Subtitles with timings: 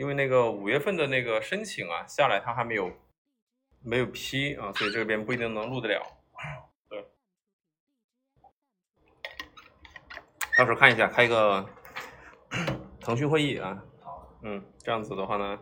[0.00, 2.90] 因为那个五月份的那个申请啊下来，他还没有
[3.82, 6.02] 没有批啊，所以这边不一定能录得了。
[6.88, 7.04] 对，
[10.56, 11.68] 到时候看一下，开一个
[12.98, 13.84] 腾讯会议啊，
[14.40, 15.58] 嗯，这样子的话呢，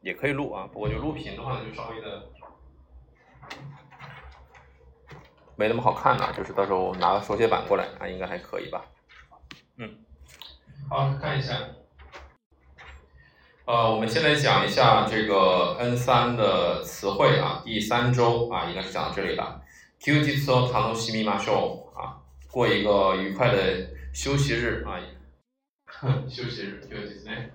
[0.00, 2.28] 也可以录啊，不过就录屏的话，就稍微的
[5.54, 8.84] 没那么好看了，就是到时候拿个手写板过来啊，应该还可以吧。
[9.76, 10.04] 嗯，
[10.88, 11.54] 好，看一下。
[13.69, 19.61] 呃，我们先来讲一下这个 N 三的词汇啊，第三周啊，应该是讲到这里了。
[19.97, 25.01] 休日を楽しみましょう啊，过一个愉快的休息日啊，
[26.29, 27.51] 休息日休息日。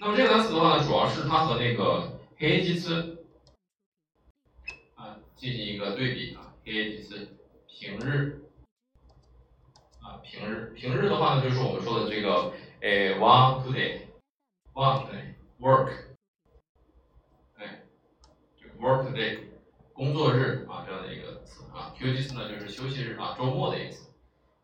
[0.00, 3.16] 那么这个单词的话呢，主要是它和那个平日
[4.96, 6.98] 啊进行一个对比啊，平日
[7.70, 8.42] 平日
[10.02, 15.06] 啊平日平日的话呢，就是我们说的这个诶 work day，work
[15.60, 15.90] day，work，
[17.56, 17.82] 哎，
[18.56, 19.38] 这个 work day，
[19.92, 24.10] 工作日啊这样的一个词啊，休日呢就是休息日啊，周末的意思。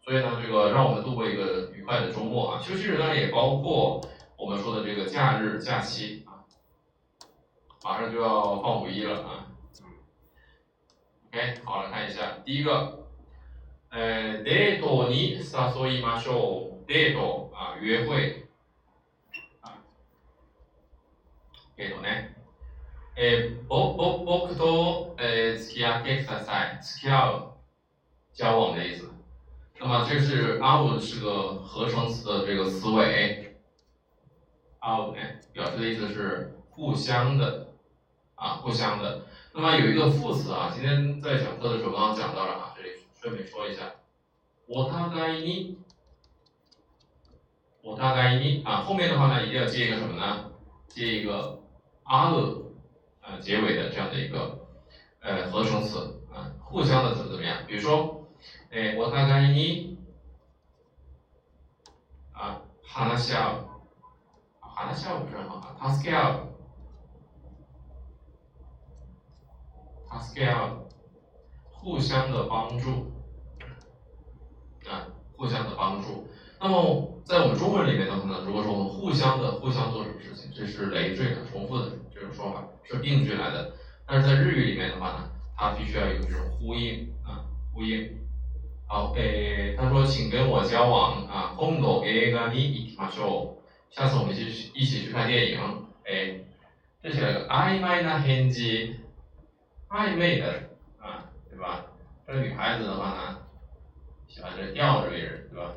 [0.03, 2.61] 所以呢，这个让我们度过一个愉快的周末啊。
[2.61, 4.00] 休息日当然也包括
[4.36, 6.45] 我们说的这个假日假期啊，
[7.84, 9.47] 马上就要放五一了啊。
[11.28, 13.06] OK，好来看一下，第一个，
[13.91, 16.70] 呃デートに誘いましょう。
[16.89, 18.48] デート啊，约会
[21.76, 22.34] けどね。
[23.18, 26.26] a o ぼ october is here getting
[26.82, 27.54] skill
[28.34, 29.09] 交往的意思。
[29.80, 33.56] 那么这是 our 是个合成词的这个词尾
[34.82, 37.67] our 哎表示的意思是互相的。
[38.36, 39.26] 啊互相的。
[39.54, 42.89] 那么有一个副词啊今天在讲课的时候刚刚讲到了啊这里
[43.20, 43.95] 顺便说一下。
[44.67, 45.78] 我大概一
[47.82, 50.52] 我大概一啊后面的话呢一定要接一个什么呢？
[50.89, 51.60] 接一个
[52.05, 52.64] out
[53.20, 54.67] 啊结尾的这样的一个
[55.20, 57.67] 呃合成词啊，互相的怎么怎么样？
[57.67, 58.17] 比如说。
[58.73, 59.98] えー、お互いに
[62.33, 63.67] あ話し合う。
[64.61, 65.74] 話し合う不是很好。
[65.92, 66.46] 助け合
[70.08, 70.23] う。
[70.23, 70.89] 助け合う。
[71.83, 73.11] 互相的帮助。
[74.89, 76.29] 啊，互相的帮助。
[76.61, 83.73] 那么在我们中文里面的话呢，如果说我们互相的互相做什么事情，这是累赘的、重复的这种说法，是并句来的。
[84.07, 88.18] 但是在日语里面的话呢，它必须要有这种呼应啊，呼应。
[88.86, 93.51] 好，诶，他说，请跟我交往啊，今度映画に行きましょう。
[93.91, 95.58] 下次我们一起一起去看电影。
[96.05, 96.45] 诶，
[97.01, 98.98] 这写了个暧昧的返事，
[99.89, 101.86] 暧昧的啊，对吧？
[102.27, 103.39] 这个女孩子的话呢，
[104.27, 105.73] 喜欢这吊着别人，对吧？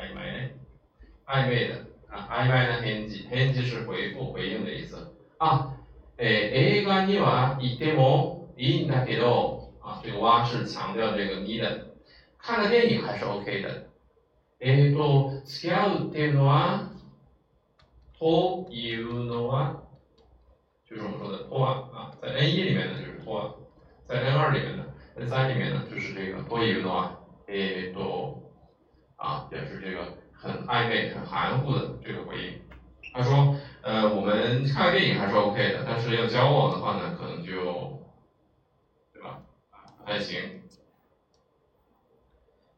[0.00, 0.54] 暧昧，
[1.26, 5.74] 暧昧的啊，暧昧的返事，返事是回复、回应的意思啊。
[6.18, 11.86] 诶，映画には行ってもいいんだけど啊，这个哇是强调这个你的。
[12.38, 13.86] 看个电影还是 OK 的。
[14.58, 16.90] えっと、付き合うっていうのは、
[18.18, 19.82] というのは，
[20.88, 23.52] 就是我们说的とは啊，在 N 一里面呢就是とは，
[24.06, 24.84] 在 N 二里面呢，
[25.16, 27.18] N 三里面呢就是这个というのは，
[27.48, 28.39] えっと，
[29.21, 32.61] 啊，表示这个很暧昧、很含糊的这个回应。
[33.13, 37.99] 他说，呃，我们看电影还是 OK 的，但是要交往的话呢，可能就，
[39.13, 39.39] 对吧？
[39.99, 40.63] 不太行。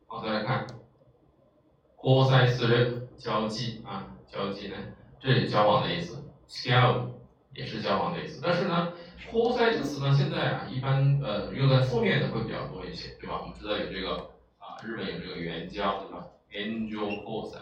[0.07, 0.67] 好，再来看，
[2.01, 4.75] 交際する交际啊，交际呢，
[5.21, 7.05] 这里交往的意思，scale
[7.53, 8.41] 也是交往的意思。
[8.43, 8.91] 但是呢，
[9.31, 13.39] 交際这个词呢，现在啊，一般呃用在负面的会比较多一些，对吧？
[13.39, 16.25] 我们知道有这个啊，日本有这个援交，对吧？
[16.52, 17.58] 援助交際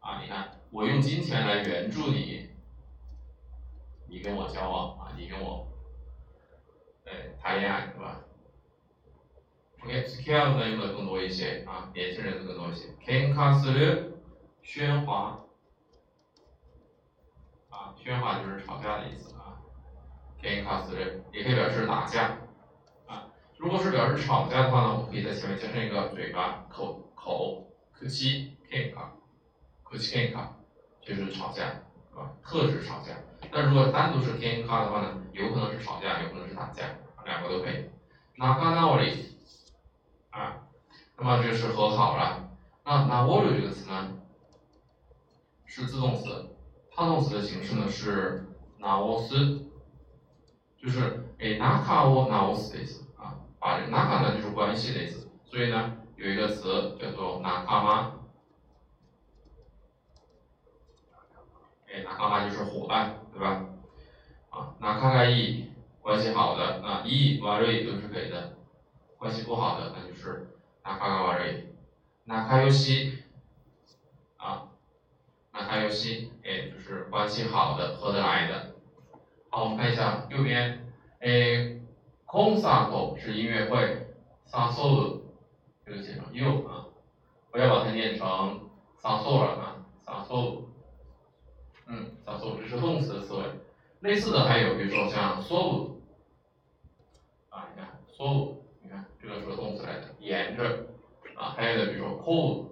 [0.00, 2.50] 啊，你看，我用金钱来援助你，
[4.08, 5.68] 你跟我交往啊，你跟我，
[7.06, 8.20] 哎，谈恋爱，对吧？
[9.82, 12.88] OK，付き合う呢用的更多一些啊，年轻人的更多一些。
[13.04, 14.12] 喧嘩する，
[14.64, 15.44] 喧哗，
[17.70, 19.58] 啊，喧哗就是吵架的意思啊。
[20.40, 22.38] 喧嘩する也可以表示打架
[23.06, 23.28] 啊。
[23.56, 27.65] 如果是表示吵架的话呢，我们可以在前面加上一个嘴巴口口，
[27.99, 28.93] 口喧嘩，
[29.83, 30.47] 口喧嘩
[31.01, 31.63] 就是吵架，
[32.11, 32.31] 是吧？
[32.43, 33.17] 特指吵架。
[33.51, 36.83] 但如果单独是喧嘩的话呢，有可能是吵架，有可能是打架，
[37.25, 37.89] 两个都可以。
[38.37, 39.33] 仲直り。
[40.29, 40.67] 啊，
[41.17, 42.51] 那么这是和好了。
[42.85, 44.19] 那那握住这个词呢，
[45.65, 46.55] 是自动词，
[46.91, 48.45] 他动词的形式呢是
[48.77, 49.71] 拿沃斯，
[50.77, 53.39] 就是诶拿卡沃拿沃斯的意思啊。
[53.59, 58.25] 把这拿卡呢就是关系的意思，所以呢有一个词叫做拿卡吗？
[61.87, 63.69] 哎，那卡卡就是伙伴，对吧？
[64.49, 65.69] 啊，那卡卡伊
[66.01, 68.55] 关系好的，那一瓦瑞都是给的，
[69.19, 70.49] 关系不好的那就是
[70.83, 71.75] 那卡卡瓦瑞，
[72.23, 73.21] 那卡尤西
[74.37, 74.69] 啊，
[75.53, 78.73] 那卡尤西哎就是关系好的，合得来的。
[79.49, 81.79] 好，我们看一下右边，哎
[82.25, 84.07] ，concert 是音乐会
[84.47, 85.26] ，solo
[85.87, 86.85] 这个写成 you 啊，
[87.49, 88.27] 不要把它念成
[89.01, 90.65] solo 啊，solo。
[91.87, 93.43] 嗯，叫做这是动词的词尾。
[94.01, 96.01] 类似的还有，比如说像 so，
[97.49, 100.87] 啊，你看 so，你看这个是个动词来的，沿着，
[101.35, 102.65] 啊，还有的比如说 call，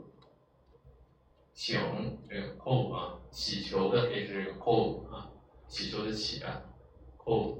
[1.53, 5.29] 请这个 call 啊，祈求的也是这个 call 啊，
[5.69, 6.63] 祈求的祈啊
[7.17, 7.59] ，call。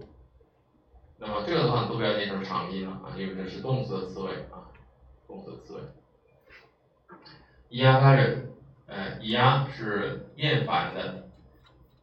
[1.18, 4.34] 那么这个的话都不要念成长音了啊，因为这是动词的词尾，
[5.28, 5.82] 动词的词尾。
[7.70, 8.54] 压发人，
[8.88, 11.28] 呃，压是厌烦的。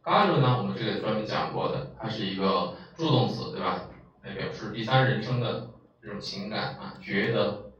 [0.01, 3.89] 嘎鲁呢，我们这个专门讲过的，它是一个助动词，对吧？
[4.21, 5.69] 来表示第三人称的
[6.01, 7.71] 这种情感啊，觉得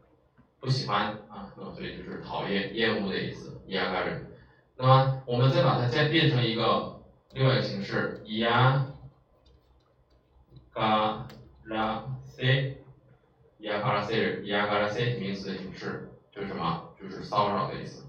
[0.60, 3.62] 不喜欢啊，那么所以就是讨厌、厌恶的意思。
[3.68, 4.12] 伊亚嘎鲁，
[4.78, 7.02] 那么我们再把它再变成一个
[7.34, 8.88] 另外一个形式，伊亚
[10.74, 11.28] 嘎
[11.66, 12.78] 拉塞，
[13.63, 16.91] 伊亚嘎拉塞，伊亚嘎拉塞名词的形式就是什么？
[17.01, 18.07] 就是骚扰的意思。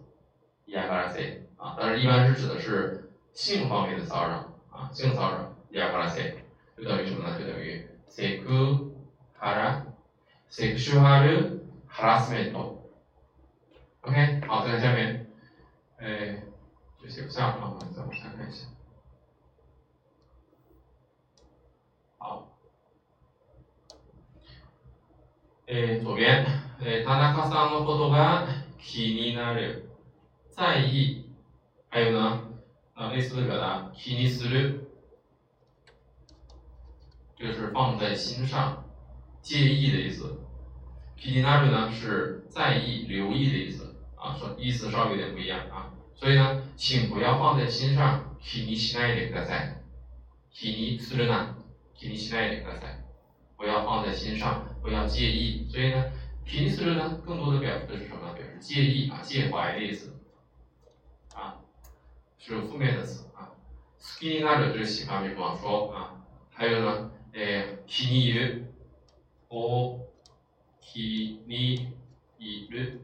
[0.66, 3.06] 伊亚嘎拉塞啊，但是一般是指的是。
[3.32, 6.36] 性方面的骚扰啊，性骚扰，亚卡拉塞，
[6.76, 7.40] 就等于什么呢？
[7.40, 8.92] 就等于セク
[9.40, 9.84] ハラ、
[10.50, 12.76] セクシュアルハラスメント。
[14.02, 15.28] OK，好，再看下面，
[16.00, 16.44] 哎，
[17.02, 18.66] 这写不下了，我们再往下看一下。
[25.68, 26.46] 哎，左边，
[26.80, 28.48] 哎，田中さんのことが
[28.78, 29.90] 気になる，
[30.52, 31.26] 在意，
[31.90, 32.42] 还有呢？
[32.96, 34.88] 啊，类似的表达，気にする，
[37.38, 38.84] 这个是放在心上、
[39.42, 40.40] 介意的意思。
[41.16, 45.92] 気になる呢是在意、留意的意思，啊，说意思稍微有点不一样啊。
[46.16, 48.26] 所以呢，请不要放在心上。
[48.42, 49.78] 気にしないでください。
[50.54, 51.58] 気にするな。
[51.94, 53.04] 気にしないでください。
[53.58, 55.68] 不要放在心上， 不要介意。
[55.70, 56.06] 所以呢，
[56.46, 58.34] 気にする呢，更多的表示的是什么？
[58.34, 60.16] 表示介意啊、介怀的意思。
[62.42, 63.52] 是负面的词啊，
[64.00, 66.16] 好きになる就是喜欢，比方说啊，
[66.50, 68.64] 还有呢，诶，気に入る，
[69.50, 70.08] お
[70.82, 71.92] 気に
[72.40, 73.00] 入る，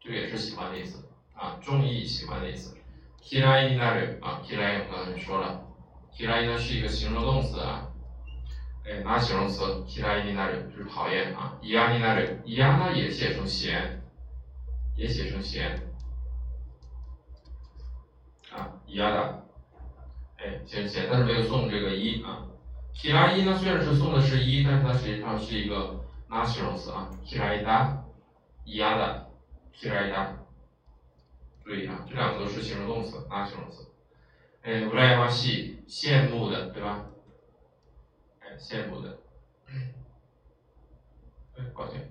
[0.00, 2.74] 这个也是喜欢的意思啊，中意、喜欢的意思。
[3.20, 5.60] 嫌いになる啊，嫌い我刚才说了，
[6.12, 7.89] 嫌い呢是一个形容动词啊，
[8.84, 9.84] 诶，拿形容词？
[9.86, 14.00] 嫌いになる就是讨厌啊，嫌になる，嫌呢也写成嫌，
[14.96, 15.76] 也写成嫌。
[18.52, 19.44] 啊，一样的，
[20.38, 22.46] 哎，写写，但是没有送这个一啊。
[22.94, 27.10] 提拉一呢，虽然是送的是一，但是它实际上是一个拿形容词啊。
[27.24, 28.04] 提拉一达，
[28.64, 29.26] 一样的，
[29.72, 30.32] 提拉一达，
[31.64, 33.88] 注意啊，这两个都是形容动词，拿形容词。
[34.62, 37.04] 哎，乌拉亚西，羡慕的，对吧？
[38.59, 39.17] 羡慕的。
[41.57, 42.09] 哎，抱歉，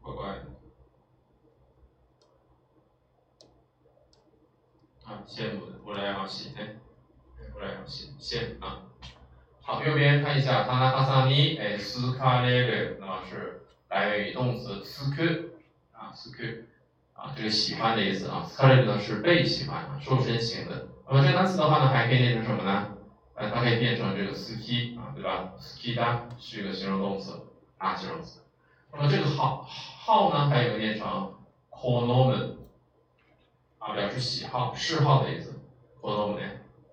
[0.00, 0.28] 乖乖。
[5.04, 6.76] 啊，羡慕的，我来要洗，哎，
[7.54, 8.82] 我来要洗，羡慕啊。
[9.60, 15.50] 好，右边看一下，他那哈萨尼，哎，斯卡列的，那么是来源于动词斯克，
[15.92, 16.42] 啊，斯克，
[17.14, 18.42] 啊，这个喜欢的意思啊。
[18.42, 20.88] 斯卡列呢是被喜欢，瘦身型的。
[21.06, 22.93] 那么这个单词的话呢，还可以变成什么呢？
[23.34, 25.52] 呃，它可以变成这个斯基，啊，对吧？
[25.58, 27.32] 斯基达是一个形容动词，
[27.78, 28.40] 啊，形容词。
[28.92, 31.34] 那么这个好，好呢，还有念成
[31.70, 32.54] konomen。
[33.78, 35.60] 啊，表示喜好、嗜好的意思。
[36.00, 36.42] 活动呢？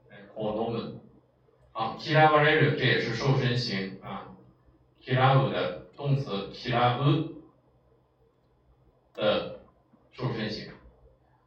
[0.10, 0.94] 哎，活动的。
[1.74, 4.28] 啊，kira v a r e r 这也是瘦身型啊。
[5.02, 7.32] kira 的动词 kira
[9.14, 9.60] 的
[10.12, 10.74] 瘦身型。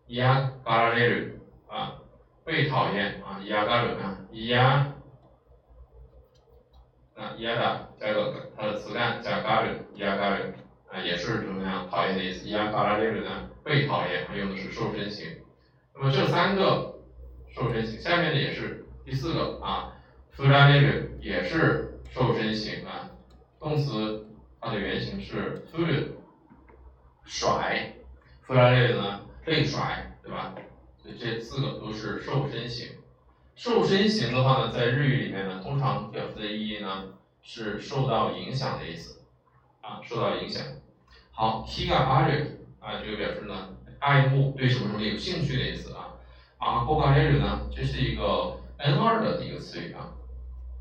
[0.08, 1.43] ya g a r e r 啊，
[2.44, 4.60] 被讨厌啊，ya g a r e 啊，ya
[7.16, 10.52] 啊，ya 的加个它的词干加 g a r e ya g a r e
[10.92, 12.46] 啊，也是怎么样讨厌的意思。
[12.46, 13.48] ya g a r e r 呢？
[13.64, 15.26] 被讨厌，它用的是瘦身型。
[15.94, 16.96] 那么这三个
[17.54, 19.94] 瘦身型，下面的也是第四个啊
[20.32, 23.10] f l a r e 也是瘦身型啊。
[23.58, 24.26] 动词
[24.60, 26.08] 它的原型是 f l a
[27.24, 27.94] 甩
[28.42, 30.54] f l a r e 呢被甩，对吧？
[31.12, 32.88] 这四个都是瘦身型。
[33.54, 37.04] 瘦身型的话呢，在日语里面呢，通常表示的意义呢
[37.42, 39.20] 是受到影响的意思
[39.80, 40.64] 啊，受到影响。
[41.30, 46.14] 好，kiga are 啊，这个表示呢，爱慕对什么什么有兴趣的意思啊。
[46.58, 50.12] 啊，过嘎雷鲁呢，这是一个 N 二的一个词语啊，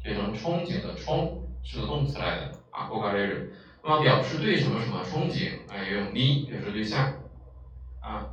[0.01, 3.47] 变成憧憬的憧是个动词来的啊，过嘎雷鲁。
[3.83, 7.13] 那么表示对什么什么憧憬，哎，用你表示对象
[8.01, 8.29] 啊，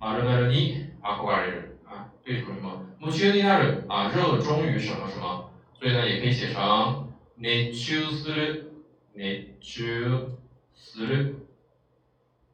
[0.00, 1.57] 马鲁马鲁你啊，过嘎雷鲁
[1.89, 8.71] 啊，对什么什么，目前になる啊，热衷于什么什么，所以呢，也可以写成熱中する、
[9.13, 10.37] 熱中
[10.73, 11.35] する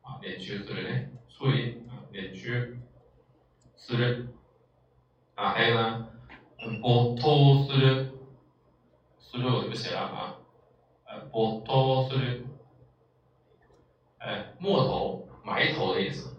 [0.01, 1.09] 啊，熱中するね。
[1.29, 2.79] 注意啊，免去
[3.75, 4.27] する
[5.35, 6.07] 啊，还有呢，
[6.81, 8.07] 没头する，
[9.19, 10.35] する我就不写了啊，
[11.05, 12.43] 呃，没头する，
[14.19, 16.33] 哎，没头埋头的意思，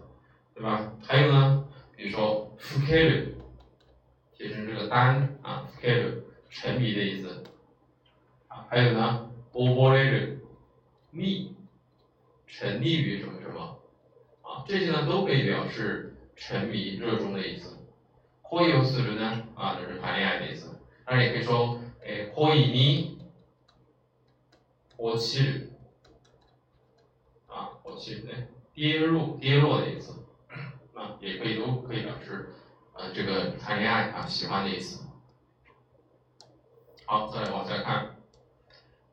[0.55, 0.93] 对吧？
[1.05, 1.67] 还有呢，
[1.99, 3.35] 比如说ふける，
[4.37, 7.43] 写成这个单啊，ふける，沉迷的意思
[8.47, 10.39] 啊，还有呢，溺れる，
[11.13, 11.53] 溺，
[12.47, 13.79] 沉溺于什么什么。
[14.67, 17.77] 这些呢都可以表示沉迷、热衷的意思。
[18.49, 20.79] 恋をする呢，啊，就是谈恋爱的意思。
[21.05, 23.17] 当然也可以说，诶，恋に
[24.97, 25.69] 落ちる，
[27.47, 30.18] 啊，落ちる呢，跌入、跌落的意思。
[30.99, 32.49] 啊，也可以都可以表示，
[32.93, 35.05] 呃，这个谈恋爱啊，喜欢的意思。
[37.05, 38.15] 好，再来往下看，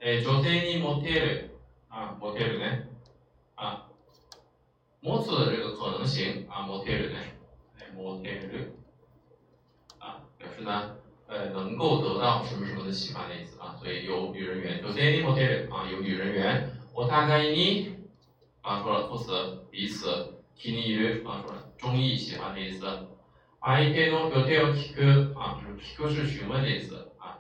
[0.00, 1.50] 诶，女性にモテる，
[1.88, 2.84] 啊，モテる呢，
[3.54, 3.88] 啊。
[5.04, 7.34] 持つ的这个可能性啊，持てるね，
[7.76, 8.70] 持てる
[9.98, 10.96] 啊，表示呢，
[11.26, 16.70] 呃，能够得到什么什么的喜欢的意思啊，所以有女人缘，女性に持てる啊，有女人缘。
[16.94, 17.96] お互いに
[18.62, 22.86] 啊，说了副词，彼此， 気に入る啊，说了中意喜欢的意思。
[23.60, 27.38] 相手の予定を聞く啊，就是聞く是询问的意思啊。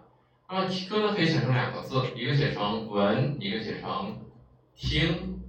[0.48, 4.18] 那么聞く呢可以写成两个字，一个写成闻，一个写成
[4.74, 5.40] 听。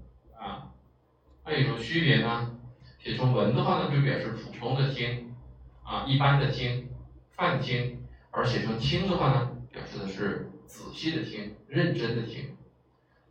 [1.46, 2.58] 它有什么区别呢？
[3.00, 5.36] 写成文的话呢，就表示普通的听，
[5.84, 6.88] 啊，一般的听，
[7.32, 7.98] 泛听；
[8.32, 12.56] 而写成听的话呢，表示的是仔细的听，认真的听。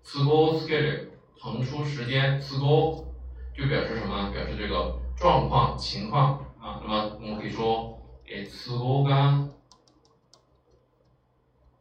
[0.03, 1.07] 词过 schedule
[1.41, 3.06] 腾出时间，词过
[3.57, 4.31] 就表示什么？
[4.31, 6.81] 表示这个状况、情况啊。
[6.83, 9.49] 那么我们可以说，诶，词过が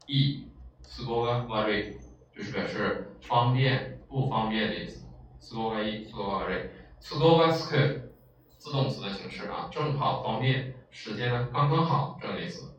[0.08, 0.44] いい，
[0.82, 1.98] 词过が悪い，
[2.36, 5.06] 就是表示方便、不方便的意思。
[5.40, 6.70] 都合がいい、都合が悪い。
[7.02, 8.12] 都合がつく，
[8.60, 12.78] 自动词的形式啊，正好、方便，时间呢刚刚好这样的意思。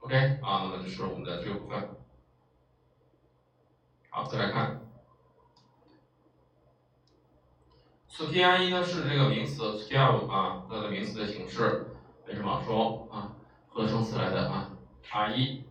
[0.00, 1.88] OK 啊，那么这是我们的这个部分。
[4.10, 4.80] 好，再来看，
[8.12, 11.86] 付き合い呢是这个名词付き合う啊，它的名词的形式，
[12.26, 13.32] 为什么说啊？
[13.68, 14.70] 合成词来的啊，
[15.10, 15.62] 爱意，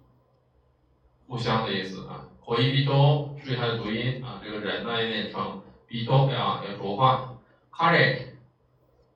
[1.27, 2.29] 互相的意思啊。
[2.47, 5.61] 恋人，注意它的读音啊，这个人呢也念成。
[5.87, 7.33] 比多啊，要浊化。
[7.71, 8.33] 卡雷，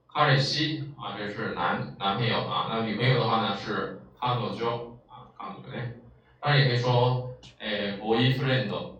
[0.07, 2.67] 卡雷西啊，这是男男朋友啊。
[2.69, 5.83] 那女朋友的话呢是卡诺乔啊，卡诺乔呢。
[6.39, 8.93] 当然也可以说，诶，boyfriend，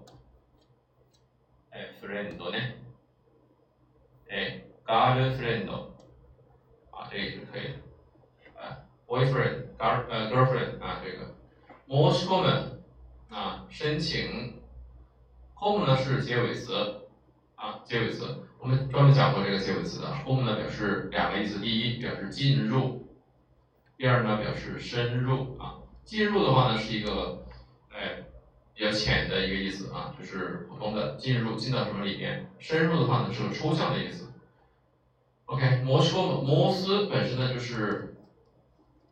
[1.72, 2.58] 诶，friend 呢，
[4.37, 5.71] 诶，girlfriend，
[6.91, 8.61] 啊，这个是可以的。
[8.61, 11.35] 啊，boyfriend，girl，呃，girlfriend 啊，这个。
[11.89, 14.61] 申し込む啊，申请。
[15.55, 16.75] home 呢是结尾词。
[17.55, 18.27] 啊，结尾词，
[18.59, 20.15] 我们专门讲过这个结尾词的。
[20.27, 23.09] home 呢表示两个意思，第一表示进入，
[23.97, 25.77] 第二呢表示深入啊。
[26.05, 27.47] 进入的话呢是一个，
[27.91, 28.23] 哎，
[28.75, 32.47] 比较浅的一个意思啊，就是普通的进入，进到什么里面。
[32.59, 34.26] 深入的话呢是个抽象的意思。
[35.46, 38.16] OK，摩说摩斯本身呢就是，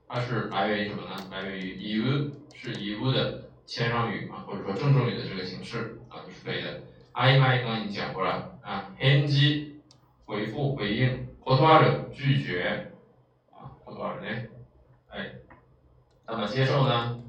[0.07, 1.27] 它是来源于什么呢？
[1.29, 6.81] 来源于 you，是 you 的谦让语啊，或者说郑重语的这个形式啊，就是可以的。
[7.13, 9.81] 暧昧刚刚已经讲过了啊，返事
[10.25, 12.91] 回复回应，断る拒绝
[13.51, 14.47] 啊，断るね，
[15.09, 15.33] 哎，
[16.25, 17.21] 那么接受呢？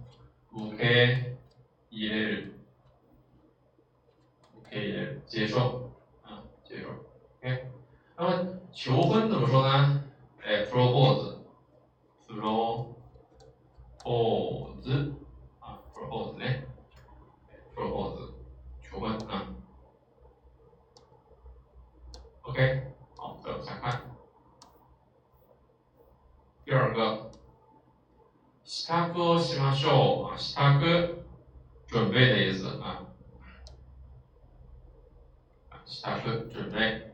[0.53, 1.37] 受け
[1.91, 2.53] 入れる，
[4.53, 5.91] 受け入れる，接受
[6.23, 6.89] 啊，接受，
[7.41, 7.74] OK。
[8.17, 10.05] 那么求婚怎么说呢？
[10.43, 11.39] 哎，propose，propose
[15.61, 16.45] 啊，propose 呢，
[17.75, 18.33] propose
[18.83, 19.55] 求婚啊。
[22.43, 24.03] OK，好，再往下看。
[26.65, 27.31] 第二个，
[28.65, 31.25] 支度をしましょう啊，支度，
[31.87, 33.07] 准备的意思啊。
[35.85, 37.13] 支度，准备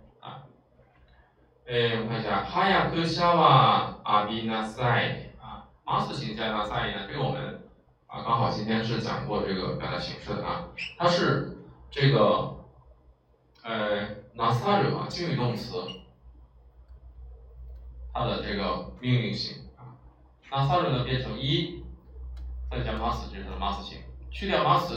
[1.70, 1.70] 啊。
[1.70, 5.68] 诶，我们看一下，早くシャワー浴びなさい啊。
[5.84, 7.62] マス形加なさい呢，这个我们
[8.06, 11.56] 啊刚好今天是讲过这个表达形式的啊，它是
[11.90, 12.54] 这个。
[13.68, 15.72] 呃，拿撒热啊，敬语动词，
[18.14, 19.98] 它的这个命令型啊。
[20.48, 21.82] 那萨鲁呢变成一，
[22.70, 23.98] 再加 must 就是它的 must 型，
[24.30, 24.90] 去掉 must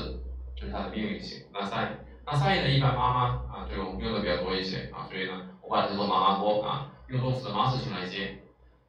[0.56, 1.48] 就是它的命令型。
[1.52, 8.40] 那赛那赛呢一般妈妈 啊这个我们用的比较多一些啊，所以呢我把它叫做妈妈波啊，用动词的 must 型来接。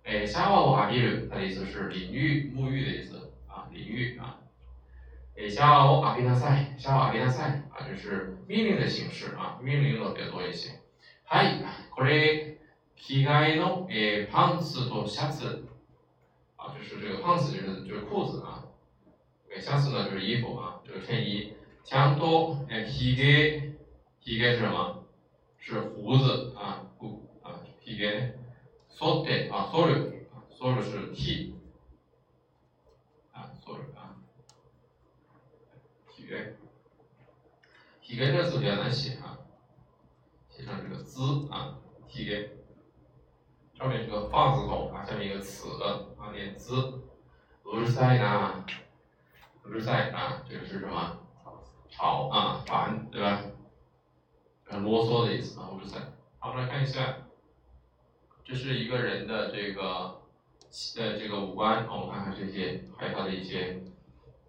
[0.04, 4.38] 哎，夏瓦瓦比鲁，它的意思是淋浴、沐浴的意思啊，淋浴啊。
[5.36, 10.80] 哎，夏瓦阿比纳赛，夏瓦阿比纳赛啊，就是命令的形式啊，命令用的比较多一些。
[11.26, 11.62] はい、
[11.94, 12.58] これ
[12.96, 15.64] 着替えのえパンツとシャツ
[16.56, 18.64] 啊，就是这个パンツ就是就是裤子啊，
[19.54, 21.54] えシャツ呢就是衣服啊，这个衬衣。
[21.82, 23.73] ちゃんとえひげ、ひ
[24.24, 25.04] げ是什么？
[25.58, 28.34] 是胡子啊，胡啊，ひげ。
[29.00, 31.54] 剃って啊，剃る啊，剃る是剃
[33.32, 34.14] 啊，剃る啊，
[36.12, 36.54] ひげ，
[38.02, 39.38] ひげ这个字比较难写啊，
[40.50, 41.78] 写成这个字啊，
[42.10, 42.50] ひげ，
[43.78, 46.04] 上面是个放字口啊，下面一个词啊，
[46.34, 46.74] 念字，
[47.64, 48.62] うるさいな，
[49.64, 51.16] うるさい啊，这个是什么？
[51.88, 53.40] 吵啊，烦，对吧？
[54.64, 56.02] 很啰嗦的意思啊，うるさい。
[56.38, 57.16] 好，我们来看一下。
[58.44, 60.22] 这是一个人的这个
[60.96, 63.82] 呃这个五官，我们看看这些，还有他的一些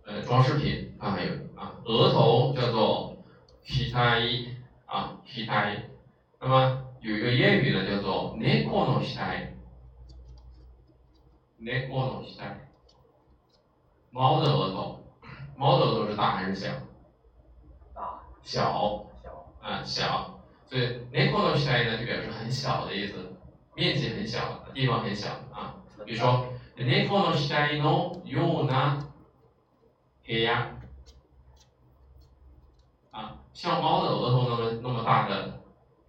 [0.06, 3.18] 呃装饰品啊，还有啊额头叫做
[3.64, 4.56] hitai
[4.88, 5.84] 啊 hitai，
[6.40, 9.54] 那么有一个谚语呢叫做 neko no hitai，neko
[11.90, 12.56] no hitai，
[14.10, 15.04] 猫的额头，
[15.56, 16.70] 猫的额头是大还是小？
[17.94, 18.24] 大。
[18.42, 19.06] 小。
[19.66, 19.68] 小。
[19.68, 20.40] 啊小，
[20.70, 20.82] 所以
[21.12, 23.38] neko no hitai 呢就表示很小的意思。
[23.76, 25.76] 面积很小，地方很小啊。
[26.06, 26.46] 比如说，
[27.08, 29.00] 猫の額のような
[30.26, 30.50] 部屋
[33.12, 35.62] 啊，像猫的额头那么那么大的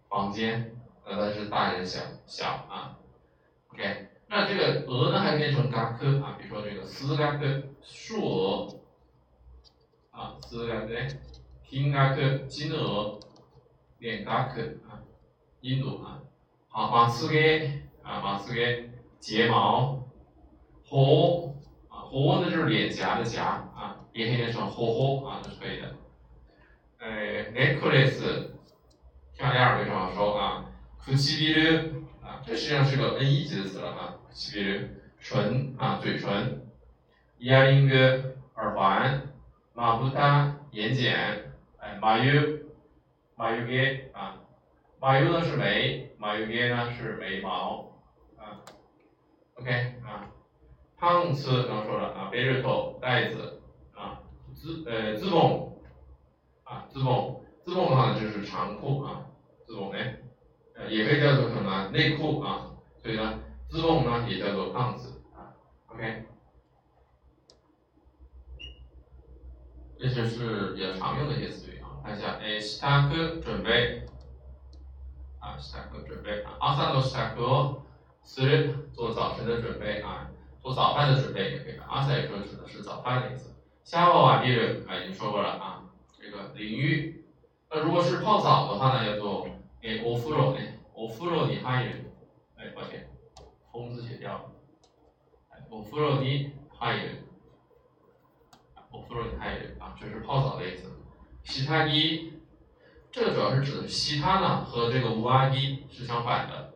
[0.08, 2.00] 房间，那它是大还是小？
[2.26, 2.96] 小啊。
[3.68, 8.80] OK，那这个额呢，还变成嘎克啊，比如说这个四嘎克数额
[10.10, 10.88] 啊，四嘎克，
[11.68, 13.18] 金嘎克金额，
[13.99, 15.01] 脸嘎克啊，
[15.61, 16.19] 印度啊。
[16.69, 20.07] 啊，马斯给啊，马斯给睫毛，
[20.85, 21.55] 喉
[21.89, 25.95] 啊，喉呢就是脸颊的颊啊，也可以念成喉喉啊，都是可以的。
[26.99, 28.49] 呃，necklace，
[29.33, 30.65] 像第二个正好说啊，
[31.03, 36.67] 唇唇啊，这实际上是个 N 一级的词了啊，唇唇啊，嘴唇
[37.39, 39.21] ，earring 耳环，
[39.73, 41.15] 马布达眼睑，
[41.79, 42.56] 哎，马油
[43.37, 44.41] 马油给啊。
[44.99, 48.01] 马油呢是眉，马油边呢是眉毛，
[48.35, 48.65] 啊
[49.53, 49.71] ，OK
[50.03, 50.31] 啊，
[50.97, 53.61] 胖子刚说了啊，背着头袋子
[53.93, 54.23] 啊，
[54.55, 55.71] 自呃自蹦
[56.63, 59.27] 啊自蹦自蹦的话呢就是长裤啊，
[59.67, 59.97] 自蹦呢，
[60.73, 65.53] 呃也可以叫做什么内裤啊，所以呢自蹦呢也叫做胖子啊
[65.89, 66.23] ，OK，
[69.99, 71.76] 这就是比较常用的一些词语。
[72.06, 74.06] 啊，看一下，哎，洗大哥准备。
[75.40, 77.82] 啊，支度准备啊，朝の支度
[78.22, 81.76] する做早晨的准备啊，做早饭的准备也可以。
[81.78, 83.56] 朝也说指的是早饭的意思。
[83.82, 85.82] 下午啊，第二啊已经说过了啊，
[86.16, 87.24] 这个淋浴。
[87.68, 89.48] 那如果是泡澡的话呢，叫做
[89.80, 92.12] 诶お風呂ね，お風呂に入る。
[92.56, 93.08] 哎，抱歉，
[93.72, 94.44] 风字写掉了。
[95.70, 97.26] お風呂に入る。
[98.92, 100.88] お風呂に入る啊，这是泡澡的意思。
[101.47, 102.33] 洗太衣。
[103.09, 106.73] 这个主要是指其他呢和这个无阿一是相反的，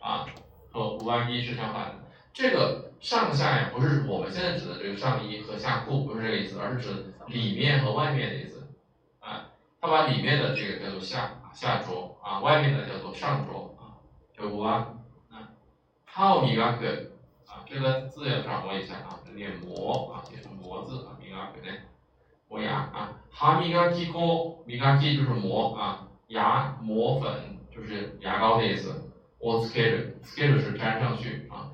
[0.00, 0.26] 啊，
[0.72, 2.04] 和无阿一是相反的。
[2.32, 8.68] 这个上下呀不是我们现在指的这个上衣和下裤，不是这个意思，而是指里面和外面的意思。
[9.20, 14.02] 啊，他把里面的这个叫做下下着啊，外面的叫做上着啊，
[14.36, 14.74] 叫无阿。
[15.30, 15.48] 啊，
[16.04, 16.86] 好米嘎克
[17.46, 21.72] 啊，这个字要掌握一下啊，念磨啊，写成磨字啊，米嘎克呢。
[22.48, 29.10] 磨牙啊，哈米嘎基锅，米嘎基就是磨啊，牙磨粉就是牙膏的意思。
[29.38, 31.72] 我 scale，scale 是粘上去啊。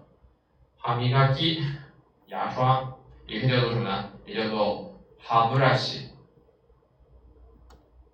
[0.77, 1.63] 哈米嘎基，
[2.27, 2.95] 牙刷，
[3.27, 4.11] 也可以叫做什么呢？
[4.25, 6.09] 也叫做哈布拉西。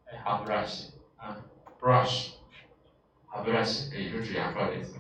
[0.06, 1.36] 哎，哈布拉西啊
[1.80, 2.32] ，brush，
[3.26, 4.98] 哈布拉西也就是指牙刷的意思。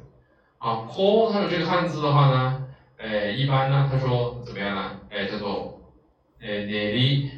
[0.58, 5.00] 啊，锅它的这个汉字的话呢，哎，一般呢，他说怎么样呢？
[5.10, 5.92] 哎，叫做
[6.40, 7.30] 哎，内力。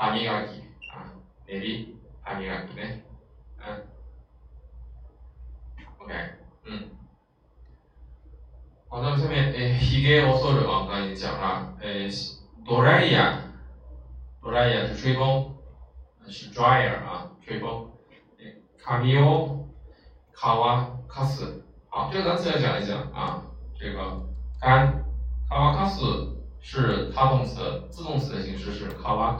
[0.00, 0.60] 歯磨き
[0.92, 1.08] 啊，
[1.46, 3.00] 練り歯磨きね，
[3.58, 3.80] 嗯，
[5.98, 6.12] OK，
[6.64, 6.88] 嗯，
[8.88, 12.08] 好，那么下面诶，ひげを剃る啊，我刚才已经讲了，诶，
[12.64, 13.38] ドライヤー，
[14.42, 15.54] ドライヤー是吹风，
[16.28, 17.88] 是 dryer 啊，吹风，
[18.38, 19.66] 诶，髪を
[20.32, 20.54] 乾
[21.08, 23.42] かす 好，这个单词要讲一讲啊，
[23.74, 24.22] 这个
[24.60, 25.02] 干，
[25.48, 29.36] 卡瓦卡斯是他动词，自动词的形式是卡瓦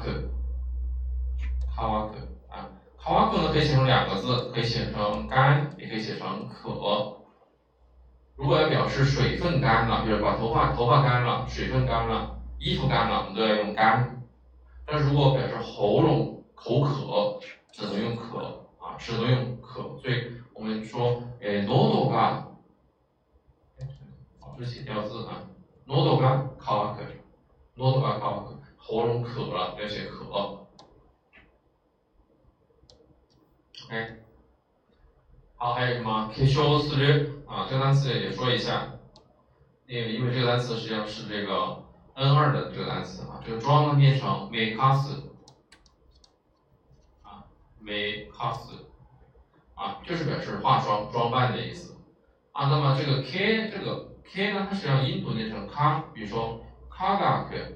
[1.75, 2.17] 卡瓦克
[2.49, 2.67] 啊，
[2.99, 7.17] 卡瓦克呢可以写成两个字，可以写成干，也可以写成渴。
[8.35, 14.21] 如果要表示水分干了，比如把头发头发干了，水分干了，衣服干了，我们都要用干。
[14.85, 17.39] 但是如果表示喉咙口渴，
[17.71, 19.97] 只能用渴啊，只能用渴。
[20.01, 22.45] 所以我们说，诶，喉头干，
[24.41, 25.41] 哦，这是写掉字啊，
[25.87, 27.03] 喉头干，卡渴，
[27.77, 30.60] 喉头干卡渴，喉咙渴了要写渴。
[33.91, 34.23] OK。
[35.57, 38.87] 好，还有什么 k i s h o s u 啊，这个单词也说一下，
[39.85, 45.23] 因为因为这个单词实际上是这个 N 二的这个单词啊，这个装呢变成 makes，
[47.21, 47.43] 啊
[47.83, 48.79] ，makes，
[49.75, 51.93] 啊，就是表示化妆装扮的意思。
[52.53, 52.69] 啊。
[52.69, 57.73] 那么这个 K 这个 K 呢，它实际上音读念成 K，比如说 Kagak，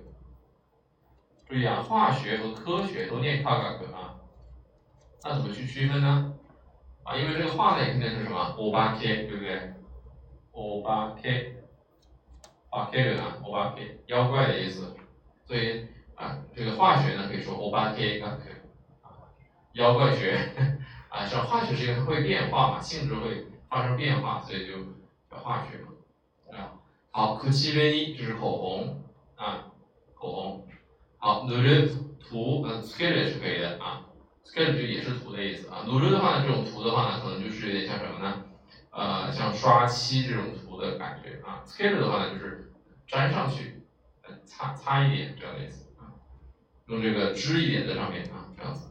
[1.49, 4.15] 注意啊，化学和科学都念 Kagak 啊，
[5.27, 6.35] 那怎么去区分呢？
[7.01, 9.73] 啊，因为这个化呢肯定是什么？O 八 K，对不对
[10.51, 11.63] ？O 八 K，
[12.69, 14.95] 啊 K 对吧？O 八 K，妖怪的意思。
[15.45, 18.37] 所以啊，这个化学呢可以说 O 八 K 啊，
[19.73, 20.37] 妖怪学
[21.09, 24.77] 啊，像化学是因为它会变化嘛，性质会发生变化，所以就
[25.31, 25.87] 叫化学嘛。
[26.55, 26.77] 啊，
[27.09, 29.03] 好，口气维尼就是口红
[29.37, 29.71] 啊，
[30.13, 30.67] 口红。
[31.17, 31.87] 好，努力
[32.19, 34.05] 涂，嗯，skin 也是可以的啊。
[34.45, 38.43] Sketch 也是涂的意思啊，努力的话呢，这种涂的话呢，可能就是有点像什么呢？
[38.91, 41.63] 呃，像刷漆这种涂的感觉啊。
[41.65, 42.71] sketch 的话呢，就是
[43.07, 43.83] 粘上去，
[44.45, 46.13] 擦擦一点这样的意思啊，
[46.87, 48.87] 用这个支一点在上面啊，这样子。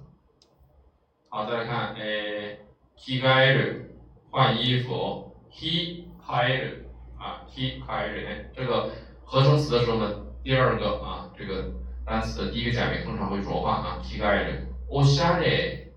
[1.31, 2.59] 好，再来看，诶
[2.97, 3.91] k i g a i r
[4.31, 6.83] 换衣服，he kair
[7.19, 8.91] 啊，he kair 这个
[9.25, 11.73] 合成词的时候呢，第二个啊，这个
[12.05, 15.92] 单词的第一个假名通常会浊化啊 k i g a i r おしゃれ、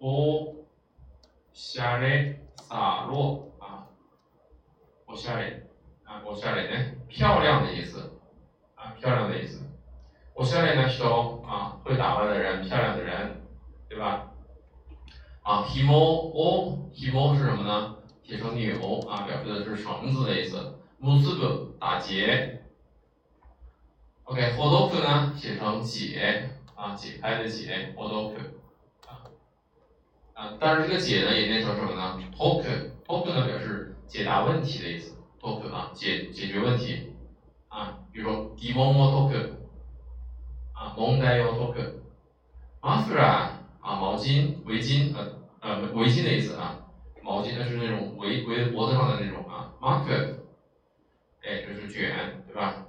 [0.00, 0.54] お
[1.52, 3.88] しゃれ、洒落啊，
[5.06, 5.66] おしゃれ
[6.04, 7.98] 啊，おしゃれ呢，漂亮的意思
[8.76, 9.64] 啊，漂亮的意思。
[10.34, 13.42] おしゃれな人啊，会打扮的人，漂亮的人，
[13.88, 14.30] 对吧？
[15.42, 17.96] 啊，ひもおひも是什么呢？
[18.22, 20.78] 写成纽啊，表示的是绳子的意思。
[21.00, 22.62] むすぶ打结。
[24.24, 26.50] OK，ほどく呢，写成解。
[26.75, 28.39] 啊，解开的解，odoku，
[29.05, 29.21] 啊，
[30.33, 37.13] 啊，但是这个解呢也念成什么呢？toku，toku 呢表示解答问题的意思，token 啊，解解决问题，
[37.69, 39.45] 啊，比如说 gimon o toku，
[40.73, 43.23] 啊，mondai o toku，mafra
[43.79, 45.27] 啊，毛巾，围巾，呃
[45.61, 46.75] 呃围巾的意思啊，
[47.21, 50.33] 毛巾那是那种围围脖子上的那种啊，market，
[51.43, 52.83] 哎，就是卷，对吧？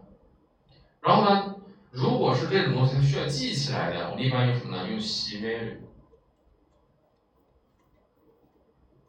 [1.01, 1.55] 然后呢？
[1.95, 4.89] 如果是这种东西，它需要记起来的，我们一般用什么呢？
[4.89, 5.79] 用西梅瑞，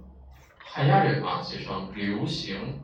[0.76, 2.82] 流行る啊，写成流行。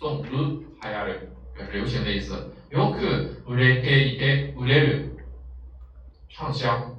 [0.00, 1.29] 送る 流行る
[1.71, 2.51] 流行的意思。
[2.69, 5.17] よく売れていて売れる
[6.29, 6.97] 畅销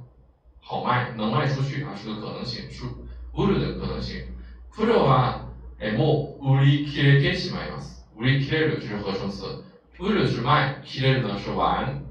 [0.61, 2.85] 好卖能卖出去啊是个可能性是
[3.33, 4.25] 売る的可能性。
[4.73, 8.05] プロはえもう売り切れてしまいます。
[8.17, 9.63] 売り切れる就是合成词。
[9.99, 12.03] 売る是卖，切れる呢是完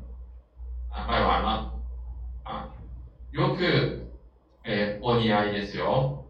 [0.90, 1.72] 啊卖完了
[2.44, 2.68] 啊。
[3.32, 4.06] よく
[4.64, 6.24] 哎，お似合いですよ。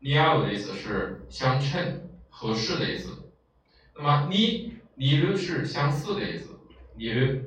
[0.00, 3.15] 似合う的意思是相称、合适的意思。
[3.95, 6.59] 那么你、你る是相似的意思，
[6.95, 7.45] 你る。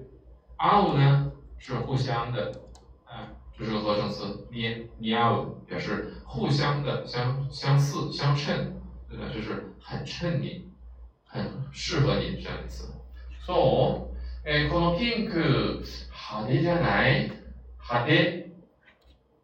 [0.57, 2.53] 合う呢是互相的，
[3.05, 4.47] 啊，这是个合成词。
[4.51, 9.29] 你、似合う表示互相的相相似、相称，对吧？
[9.35, 10.70] 就是很衬你，
[11.25, 12.88] 很适合你这样的意思。
[13.47, 14.11] そ
[14.44, 17.31] う、えこのピンク派手じゃない？
[17.79, 18.44] 派手。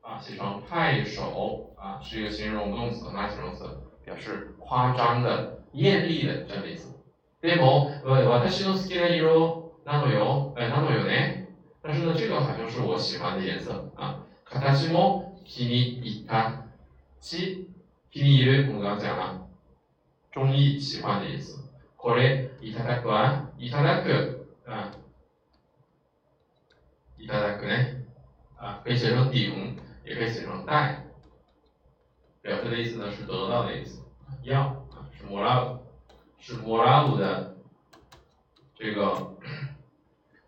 [0.02, 3.64] 啊，写成拍手啊，是一个形容动词，哪形容词？
[4.04, 6.93] 表示夸张的、艳丽的这样的意思。
[7.45, 11.47] でも、私の好きな色なのよ、なのよね。
[11.83, 14.25] 但是呢，这个好像是我喜欢的颜色啊。
[14.43, 16.65] 形も気に入った
[17.21, 17.69] し、
[18.11, 19.47] 気に入る我们刚刚讲了，
[20.31, 21.63] 中意、喜欢的意思。
[21.97, 24.91] これ、いただくわ、いただく啊，
[27.17, 28.05] いただくね
[28.57, 29.77] 啊，可以写成顶。
[30.07, 31.03] 也可以写成带，
[32.43, 34.03] 表示的意思呢是得到的意思，
[34.43, 35.79] 要啊是莫拉鲁，
[36.39, 37.57] 是莫拉鲁的
[38.75, 39.35] 这个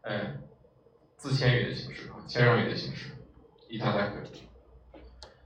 [0.02, 0.38] 哎
[1.16, 3.12] 自谦语的形式啊，谦让语的形式，
[3.68, 4.16] 伊塔达克。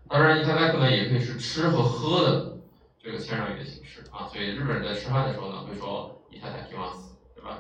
[0.10, 2.58] 当然伊塔达克呢也可以是吃和喝的
[3.00, 7.60] 这个谦让语的形式啊，所以日本人在吃饭的时候呢会说伊塔达基马斯，对吧？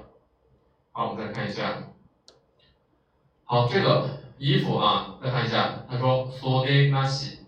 [0.92, 1.84] 好，我们再看一下，
[3.44, 4.22] 好这个。
[4.44, 7.46] 衣服啊，再看一下，他说缩的那西，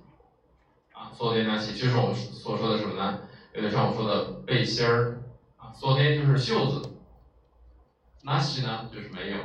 [0.92, 3.22] 啊，缩的那西，就是我们所说的什么呢？
[3.56, 5.23] 有点像我说的背心儿，
[5.74, 6.98] 啊，缩的就是袖子，
[8.24, 9.38] 那西呢就是没有，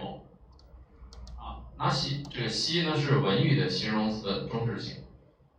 [1.36, 5.04] 啊，那西这个西呢是文语的形容词的中置型，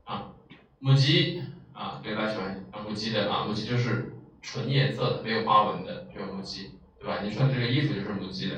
[0.06, 0.32] 啊，
[0.78, 7.22] 母鸡，啊，对大家喜欢啊母鸡的啊，母鸡就是纯颜色的，没有花纹的，这个母鸡，对吧？
[7.24, 8.56] 你穿的这个衣服就是母鸡的，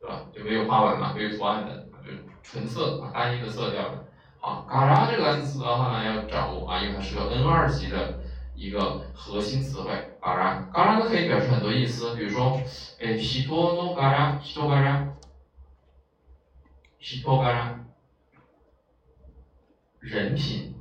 [0.00, 0.26] 对吧？
[0.34, 2.10] 就没有花纹嘛，没有图案的就。
[2.42, 4.04] 纯色啊，单一的色调的。
[4.38, 8.20] 好，嘎啦这个单词的话呢，要掌握啊，因为它是个 N 二级的
[8.56, 9.90] 一个核心词汇。
[10.20, 12.60] 嘎啦，嘎啦呢可以表示很多意思，比如说，
[12.98, 15.14] 哎，人の嘎啦，人嘎啦，
[16.98, 17.84] 人嘎啦，
[20.00, 20.74] 人品，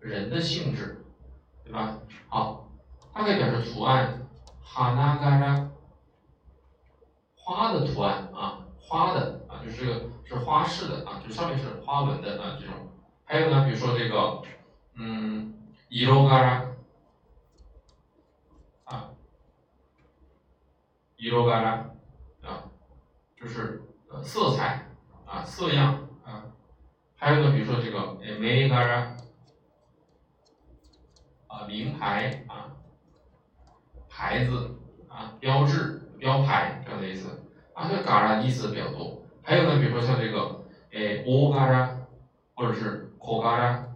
[0.00, 1.04] 人的性质，
[1.64, 1.98] 对吧？
[2.28, 2.68] 好，
[3.12, 4.26] 它可以表示图案，
[4.60, 5.70] 哈那嘎啦，
[7.36, 9.62] 花的图案啊，花的啊。
[9.64, 12.74] 就是这个是花式的啊，就上面是花纹的啊这种。
[13.24, 14.42] 还有呢，比如说这个，
[14.94, 15.54] 嗯，
[15.90, 16.66] 色柄啊，
[21.30, 21.52] 色柄
[22.42, 22.64] 啊，
[23.36, 24.86] 就是呃色彩
[25.26, 26.44] 啊色样啊。
[27.16, 28.76] 还有呢，比如说这个诶名柄
[31.48, 32.70] 啊名牌啊
[34.08, 34.76] 牌子
[35.08, 37.40] 啊标志标牌这样的意思
[37.72, 39.22] 啊，这个柄意思比较多。
[39.42, 41.98] 还有呢，比如说像这个，诶，乌嘎啦，
[42.54, 43.88] 或者是小嘎啦，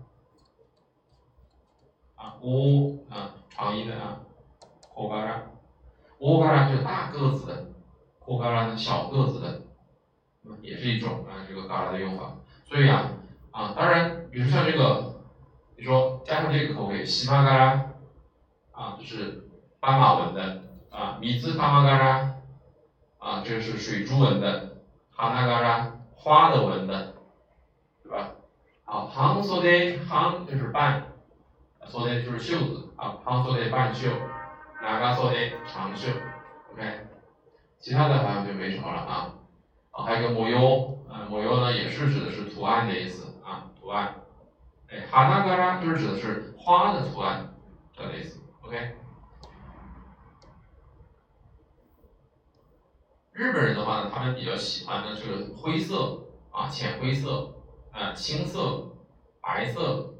[2.17, 4.21] 啊，乌啊，长音的啊，
[4.95, 5.48] 小嘎啦，
[6.21, 7.67] 大嘎啦就是大个子的，
[8.27, 9.63] 小嘎啦呢小个子的，
[10.61, 12.37] 也是一种啊这个嘎啦的用法。
[12.67, 13.13] 所以啊，
[13.51, 15.23] 啊，当然，比如像这个，
[15.77, 17.91] 你说加上这个口味，西马嘎啦，
[18.73, 19.49] 啊，就是
[19.81, 22.35] 斑马纹的，啊，米字斑马嘎啦，
[23.19, 24.77] 啊，这是水珠纹的。
[25.11, 27.15] 哈那嘎啦，花的纹的，
[28.05, 28.31] 对吧？
[28.85, 31.09] 好，长袖的长就是半，
[31.87, 34.11] 袖的就是袖子啊，长袖的半袖，
[34.81, 35.35] 哪个袖的
[35.67, 36.09] 长袖
[36.73, 37.07] ，OK，
[37.79, 39.35] 其他的好像就没什么了啊。
[39.91, 44.15] 啊，还有一个模优，啊，模优呢也是指的是图案的意思啊，图案。
[44.89, 47.55] 哎，哈那嘎啦就是指的是花的图案
[47.97, 48.95] 的意思，OK。
[53.33, 57.55] 日本人的话呢，他们比较喜欢的是灰色啊，浅灰色，
[57.93, 58.97] 啊，青色，
[59.41, 60.15] 白色，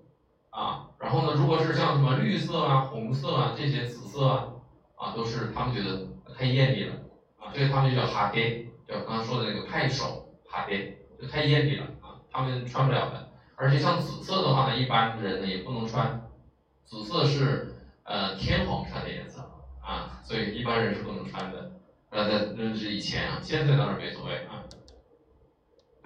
[0.51, 4.49] 啊，然后呢，如果是像什么绿色啊、红色啊这些紫色啊，
[4.97, 6.07] 啊，都是他们觉得
[6.37, 6.95] 太艳丽了，
[7.39, 13.29] 啊，所以他们就叫哈爹，叫刚刚说的那个派手哈爹，就太艳丽了啊，他们穿不了的。
[13.55, 16.21] 而且像紫色的话呢，一般人呢也不能穿，
[16.85, 19.41] 紫色是呃天皇穿的颜色
[19.81, 21.71] 啊，所以一般人是不能穿的。
[22.11, 24.65] 呃，在那是以前啊，现在当然没所谓啊。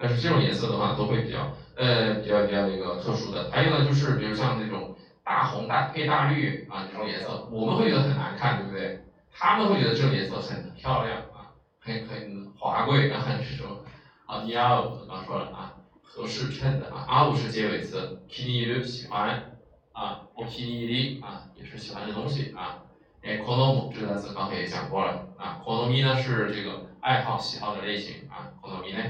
[0.02, 3.50] 但是这种颜色的话，都会比较呃比较比较那个特殊的。
[3.50, 9.04] 还有呢，就是比如像那种大红大配大绿啊这种颜色，我们会觉得很难看，对不对？
[9.32, 13.78] 他们会觉得这种颜色很漂亮啊，很很华贵啊，这种
[14.26, 19.58] 啊，尼亚我刚说了啊，合适衬的啊，阿鲁是结尾词，皮尼鲁喜欢
[19.92, 22.82] 啊，我皮尼里啊也是喜欢的东西啊。
[23.22, 29.02] 哎，コノム这个单词刚才也讲过了啊，コノミ呢是这个爱好、喜好的类型啊，コノミ呢，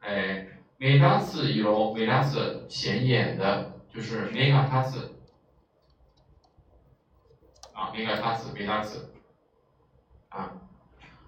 [0.00, 0.46] 哎，
[0.78, 5.16] 目立つ色、目立つ显眼的，就是目が立つ。
[7.72, 9.12] 啊，目が立つ、目立つ。
[10.28, 10.52] 啊，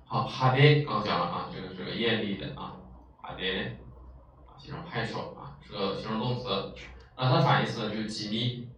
[0.04, 2.76] 好，派手，刚讲了啊，这个是个艳丽的啊，
[3.22, 3.44] 派手，
[4.46, 6.74] 啊，形容拍手啊，是个形容动词。
[7.16, 8.68] 那它反义词呢，就是吉密。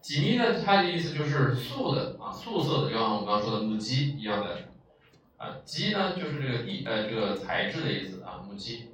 [0.00, 4.68] 吉密呢，它的意思就是素的啊，素色的，就像我们刚刚说的木屐一样的。
[5.36, 8.88] 啊，屐呢，就是这个地呃这个材质的意思啊，木屐。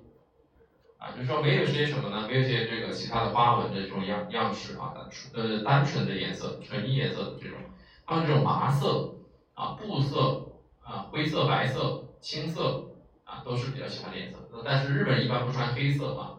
[0.99, 2.29] 啊，就是说没有些什么呢？
[2.29, 4.95] 没有些这个其他的花纹的这种样样式啊，
[5.35, 7.59] 呃单纯的颜色，纯一颜色的这种。
[8.07, 9.15] 它们这种麻色
[9.55, 12.91] 啊、布色啊、灰色、白色、青色
[13.25, 14.39] 啊，都是比较喜欢的颜色。
[14.65, 16.39] 但是日本人一般不穿黑色啊，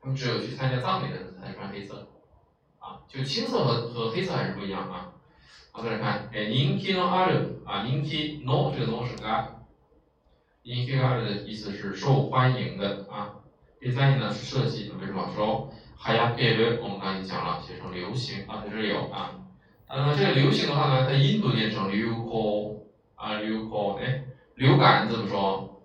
[0.00, 2.08] 他们只有去参加葬礼的人才穿黑色。
[2.78, 5.12] 啊，就青色和和黑色还是不一样啊。
[5.72, 9.46] 好，再来看，哎，人気のある啊，人気の这个 no 是が，
[10.62, 13.37] 人気がある的意思是受欢迎的啊。
[13.79, 15.71] 第三点呢是设计，为什么说
[16.05, 16.81] 流行る？
[16.81, 19.39] 我们刚才讲了，写成流行啊，在这里有啊。
[19.87, 22.81] 那么这个流行的话呢，在印度念成流行
[23.15, 25.81] 啊，流行哎，流感怎么说？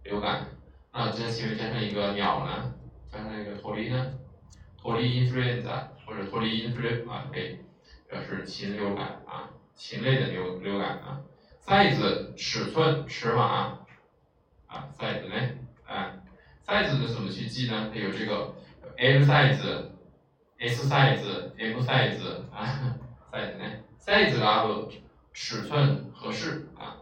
[0.03, 0.47] 流感。
[0.93, 2.73] 那这前面加上一个鸟呢，
[3.12, 4.14] 加上一个脱离呢，
[4.81, 7.59] 脱离 influenza 或者脱离 influ 啊，可以
[8.09, 9.51] 表示禽流感啊。
[9.81, 11.23] 禽类的流流感啊
[11.64, 13.79] ，size 尺寸尺码
[14.66, 15.35] 啊，size 呢，
[15.87, 16.12] 啊
[16.66, 17.90] ，size 的怎么去记呢？
[17.90, 18.55] 它有这个
[18.99, 19.87] L size、
[20.59, 22.99] S size、M size 啊
[23.33, 23.64] ，size 呢
[23.99, 24.93] ，size 啊不
[25.33, 26.99] 尺寸合适啊，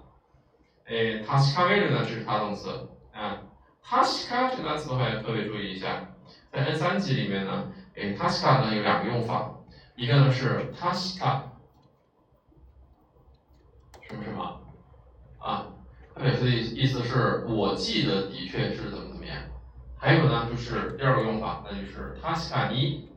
[0.86, 3.42] 诶，它是 cover 呢，这是它动词啊，
[3.82, 6.10] 它是 cover 这个单词的话要特别注意一下，
[6.52, 9.52] 在 N 三级里面呢，诶，它是 cover 呢有两个用法，
[9.96, 11.57] 一个呢是它是 cover。
[14.08, 14.60] 什么什么
[15.38, 15.66] 啊？
[16.14, 19.36] 它表示的意思是我记得的确是怎么怎么样。
[19.98, 23.10] 还有呢，就是第二个用法，那就是他西卡尼，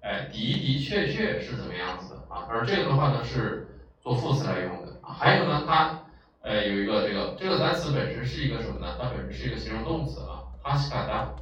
[0.00, 2.46] 哎，的的确确是怎么样子的啊？
[2.48, 3.68] 而这个的话呢，是
[4.00, 5.12] 做副词来用的啊。
[5.12, 6.00] 还有呢，它
[6.40, 8.96] 呃有一个这个这个单词本身是一个什么呢？
[8.98, 11.34] 它本身是一个形容动词啊，他西卡达，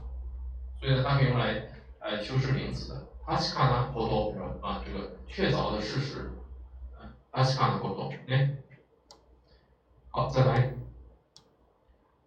[0.81, 1.69] 所以呢，它可以用来
[2.01, 3.07] 呃修饰名词的。
[3.25, 4.47] 他西卡达活动是吧？
[4.63, 6.31] 啊，这个确凿的事实。
[7.31, 8.57] 阿斯卡的活动，哎，
[10.11, 10.75] 好，再来，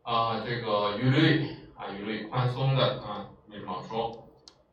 [0.04, 4.30] 啊，这个语律啊，语律宽松的啊，没什么说，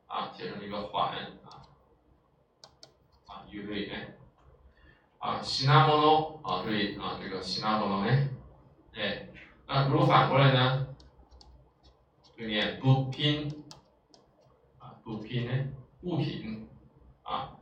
[0.06, 1.12] 啊，写成一个缓
[1.44, 1.64] 啊，
[3.26, 4.14] 啊，语律哎，
[5.18, 8.28] 啊，西纳莫诺啊，注意啊，这个西纳莫诺哎，
[8.94, 9.28] 哎，
[9.66, 10.94] 那如果反过来呢，
[12.36, 13.64] 就念不拼，
[14.78, 15.68] 啊，不拼呢，
[16.02, 16.68] 物品，
[17.22, 17.57] 啊。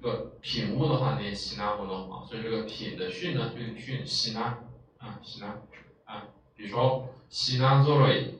[0.00, 4.58] 这个品物的话念西纳活动啊，所以这个品的训呢就训西纳
[4.98, 5.58] 啊西纳
[6.04, 8.38] 啊，比如说西纳佐罗伊，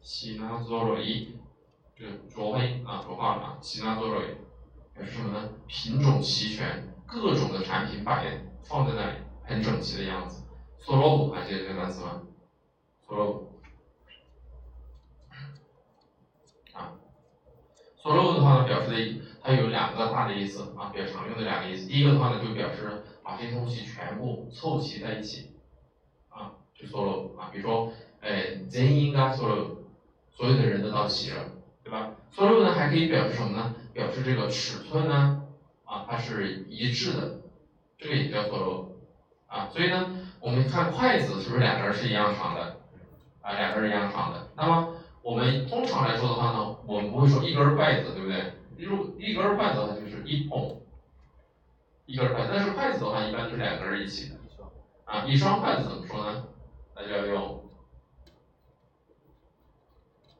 [0.00, 1.36] 西纳佐罗伊，
[1.94, 4.28] 这个浊化音啊浊化了啊，西纳佐罗伊
[4.94, 5.50] 表示什么呢？
[5.66, 10.44] 品种齐全，各种的产品摆放在那里，很整齐的样子。
[10.78, 12.22] 索罗布还记得这个单词吗？
[13.06, 13.50] 索罗布。
[18.02, 21.88] 所罗的话呢，表示的它有两个大的意思啊，比较常用的两个意思。
[21.88, 25.50] 第一个的话呢，就表示把这些东西全部凑齐在一起，
[26.28, 29.76] 啊，就所罗啊，比如说，哎，全員が所罗，
[30.30, 31.50] 所有的人都到齐了，
[31.82, 32.12] 对吧？
[32.30, 33.74] 所罗呢还可以表示什么呢？
[33.92, 35.42] 表示这个尺寸呢，
[35.84, 37.40] 啊，它是一致的，
[37.98, 38.92] 这个也叫所罗，
[39.48, 42.76] 啊，所以呢，我们看筷子是不是两根是一样长的？
[43.42, 44.94] 啊，两根一样长的，那么。
[45.22, 48.54] 我们通常来说的话呢，我们不会说一根筷子，对不对？
[48.84, 50.80] 如一根筷子的话就是一捧，
[52.06, 52.50] 一根筷子。
[52.52, 54.36] 但是筷子的话，一般就是两根一起的。
[55.04, 56.48] 啊，一双筷子怎么说呢？
[56.94, 57.68] 那就要用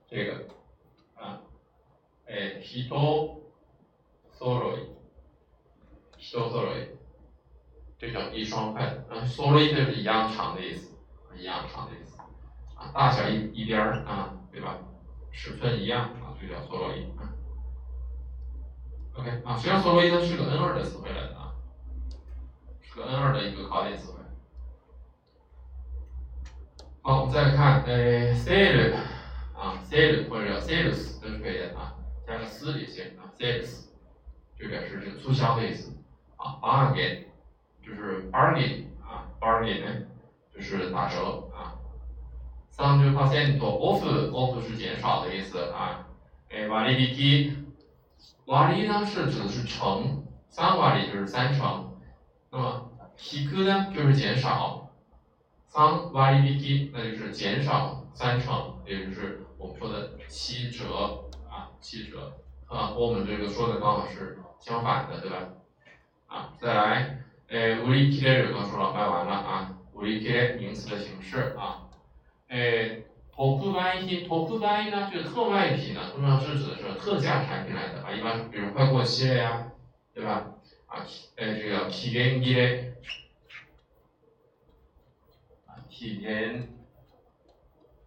[0.08, 0.48] 这个
[1.16, 1.40] 啊，
[2.26, 3.40] 哎，一多
[4.32, 4.86] ，sorry，
[6.16, 6.88] 一多 sorry，
[7.98, 9.04] 这叫一双筷子。
[9.10, 10.96] 啊，sorry 就是一样长的意思，
[11.36, 12.18] 一样长的意思。
[12.76, 14.36] 啊，大小一一边儿啊。
[14.52, 14.78] 对吧？
[15.30, 17.29] 尺寸一样啊，就叫梭罗伊啊。
[19.14, 21.52] OK 啊，实际上梭罗伊它是个 N 二的词汇来的啊，
[22.80, 24.18] 是个 N 二的一个考点词汇。
[27.02, 28.94] 好，我们再来看，呃，sale
[29.54, 31.94] 啊，sale 或者叫 sales 都是可以的啊，
[32.26, 33.86] 加个 s 也行啊，sales
[34.58, 35.92] 就表示这个促销的意思
[36.36, 37.24] 啊，bargain
[37.84, 40.06] 就是 bargain 啊，bargain 呢
[40.54, 41.74] 就是打折啊。
[42.70, 46.06] 三十 percent off，off 是减少的意思啊。
[46.50, 47.56] 哎，瓦利比基，
[48.49, 51.91] 瓦利呢是指的是成，三瓦利就是三成，
[52.51, 54.89] 那么提高呢就是减少，
[55.67, 62.33] 三割引那就是减少三成，也就是我们说的七折啊，七折
[62.67, 65.37] 啊，和我们这个说的刚好是相反的，对吧？
[66.27, 71.89] 啊，再来，诶，売り切れる刚说了，卖完了啊，売り切れ名词的形式啊，
[72.49, 73.05] 诶。
[73.58, 79.72] 特卖品，特卖呢，就是特卖品呢，通常是指的是特价产品来的啊，一般比如快过期了呀，
[80.12, 80.52] 对吧？
[80.86, 82.92] 啊，呃，这个期限切れ，
[85.66, 86.68] 啊，期限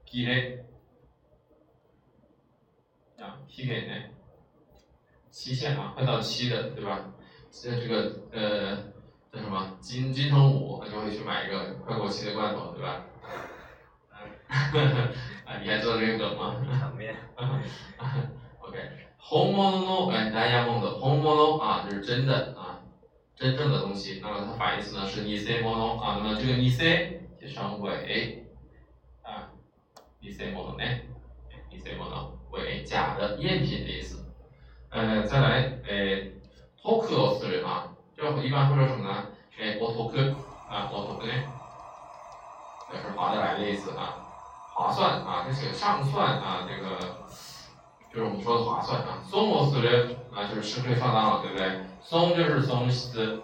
[0.06, 0.60] 切れ，
[3.24, 3.94] 啊，期限呢，
[5.32, 7.12] 期限啊，快到期的，对吧？
[7.50, 8.76] 现在这个呃
[9.32, 13.06] 叫什么金金城武，就会去买一个快过期的罐头，对吧？
[14.53, 16.57] 啊，你还知道这个梗吗？
[16.79, 17.15] 场面。
[18.61, 18.79] OK，
[19.17, 22.81] 红毛の哎，ダイヤモンド，红毛啊，就是真的啊，
[23.35, 24.21] 真正的东西。
[24.23, 26.19] 那么它反义词呢是偽物啊。
[26.23, 28.47] 那么这个偽就称伪
[29.23, 29.51] 啊，
[30.23, 30.85] 偽物呢，
[31.71, 34.25] 偽物伪假的赝品的意思。
[34.91, 36.31] 呃，再来，哎，
[36.83, 39.27] 得をする啊，就一般会说什么呢？
[39.59, 40.35] 哎，お得
[40.69, 41.33] 啊，お得呢，
[42.91, 44.22] 表示划得来的意思啊。
[44.74, 46.98] 划算啊，这个上算啊，这个
[48.12, 49.24] 就是我们说的划算啊。
[49.24, 51.86] 松摩斯的啊，就是吃亏上当了，对不对？
[52.02, 53.42] 松就是松斯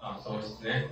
[0.00, 0.88] 啊，松斯对，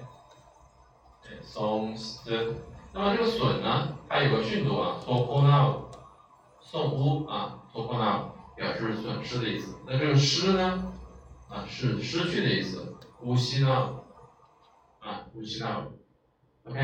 [1.43, 2.55] 松斯。
[2.93, 5.75] 那么这个损呢，它有个训读啊，松乌纳，
[6.61, 9.79] 松乌啊，松乌纳表示损失的意思。
[9.87, 10.93] 那这个失呢，
[11.49, 12.95] 啊是失去的意思。
[13.23, 14.01] 乌西呢，
[15.01, 15.87] 啊乌西呢
[16.69, 16.79] ，OK，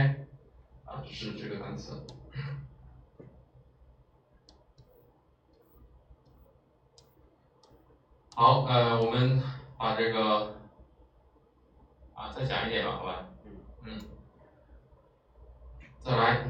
[0.87, 2.05] 啊是这个单词。
[8.37, 9.39] 好，呃，我们
[9.79, 10.47] 把这个
[12.15, 13.21] 啊再讲一点吧，好吧？
[13.83, 13.99] 嗯，
[16.03, 16.41] 再来，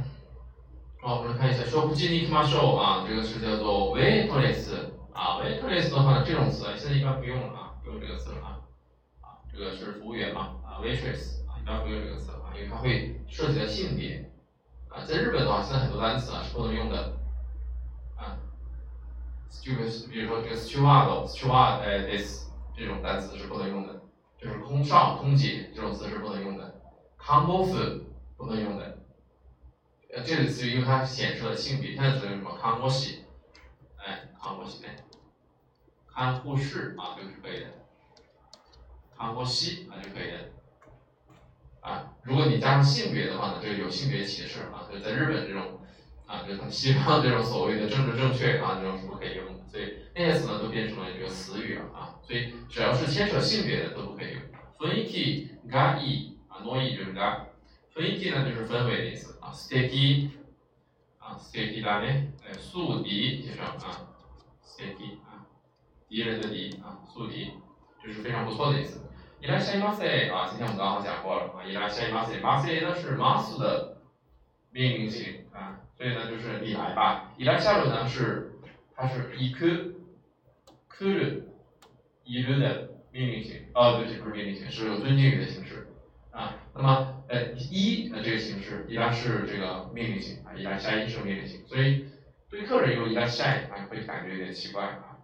[1.00, 8.54] 好，我们看一下 “show 不经理 show” 啊，这个是叫做 “waitress” 啊，“waitress” 的话，这种词现在一般不用了啊，不用这个词了啊，
[9.22, 14.29] 啊，这个是服务员嘛，啊，“waitress” 啊，一般不用这个词啊，因为它会涉及到性别
[14.90, 17.16] 啊，在日本的话，现在很多单词啊是不能用的。
[19.62, 24.00] 这个比如说这个 steward，steward 哎，this 这种单词是不能用的，
[24.38, 26.80] 就是空少、空姐这种词是不能用的
[27.18, 28.04] ，combo food
[28.36, 28.98] 不能用的，
[30.14, 33.24] 呃，这个词因为它显示了性别，现在只能用什么 combo 系
[33.98, 34.96] 哎，combo 系，哎，
[36.12, 37.66] 看护士啊，这个是可以的
[39.18, 40.38] ，come off 啊就可以的，
[41.81, 45.79] 啊，如果你加上性别的话呢，这个有性别歧视啊，就在日本这种。
[46.27, 54.41] 啊，就是很西方这种所谓的政治正确啊，这种是不可以用的，所以那些词呢都变成了这个词语了啊，所以只要是牵扯性别的都不可以用。
[54.79, 57.41] 雰囲気がいい啊，ノイ就是が，
[57.93, 60.31] 雰囲気呢就是氛围的意思啊，素敵
[61.19, 64.09] 啊，素敵だね，哎，素敵介绍啊，
[64.63, 65.45] 素敵啊，
[66.09, 67.51] 敌人的敌啊，素敵
[68.03, 69.01] 就是非常不错的意思。
[69.41, 73.97] いらっしゃいませ啊，今天我们刚好讲过了啊，いらっしゃいませ，ませ呢是マス的
[74.71, 75.81] 命令型啊。
[75.97, 77.33] 所以呢，就是你来吧。
[77.37, 78.51] 以来下轮呢是，
[78.95, 79.93] 它是一颗，
[80.89, 81.43] 颗る、
[82.25, 83.67] いる的命令型。
[83.73, 85.87] 哦，对不起，不是命令型，是有尊敬语的形式。
[86.31, 91.65] 啊，那么呃一的这个形式一般是这个命令型啊，一来下一是命令型。
[91.67, 92.07] 所以
[92.49, 95.15] 对客人用いらっしゃい啊，会感觉有点奇怪啊。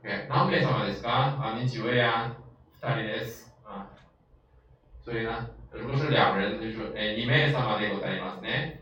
[0.00, 1.08] OK，何名様ですか？
[1.10, 2.36] 啊，你几位啊？
[2.82, 3.52] 二人です。
[3.64, 3.86] 啊，
[5.04, 8.78] 所以呢，如果是两人，就说哎，二名様でございますね。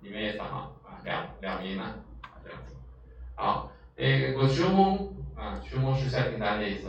[0.00, 0.70] 里面也啊，
[1.04, 1.84] 两两名呢，
[2.22, 2.74] 啊这样子。
[3.34, 6.88] 好，诶，个注文啊，注文是下订单的意思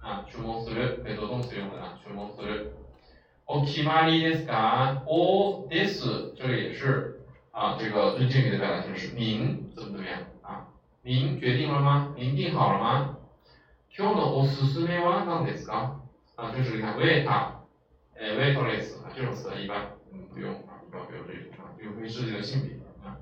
[0.00, 2.72] 啊，注文する可以做动词用的啊，注文する。
[3.46, 5.02] お決まりですか？
[5.06, 7.20] おです这个也是
[7.52, 9.14] 啊，这个尊敬语的表达形式。
[9.14, 10.68] 您怎么怎么样啊？
[11.02, 12.14] 您决定了吗？
[12.16, 13.16] 您定好了吗？
[13.95, 15.99] 今日のおすすめは何ですか？
[16.35, 17.25] 啊，就是你看 waiter，
[18.15, 21.49] 诶，waitress 啊，这种词一般嗯不用啊，一般不用这种。
[21.77, 23.17] 有会涉及到性别啊。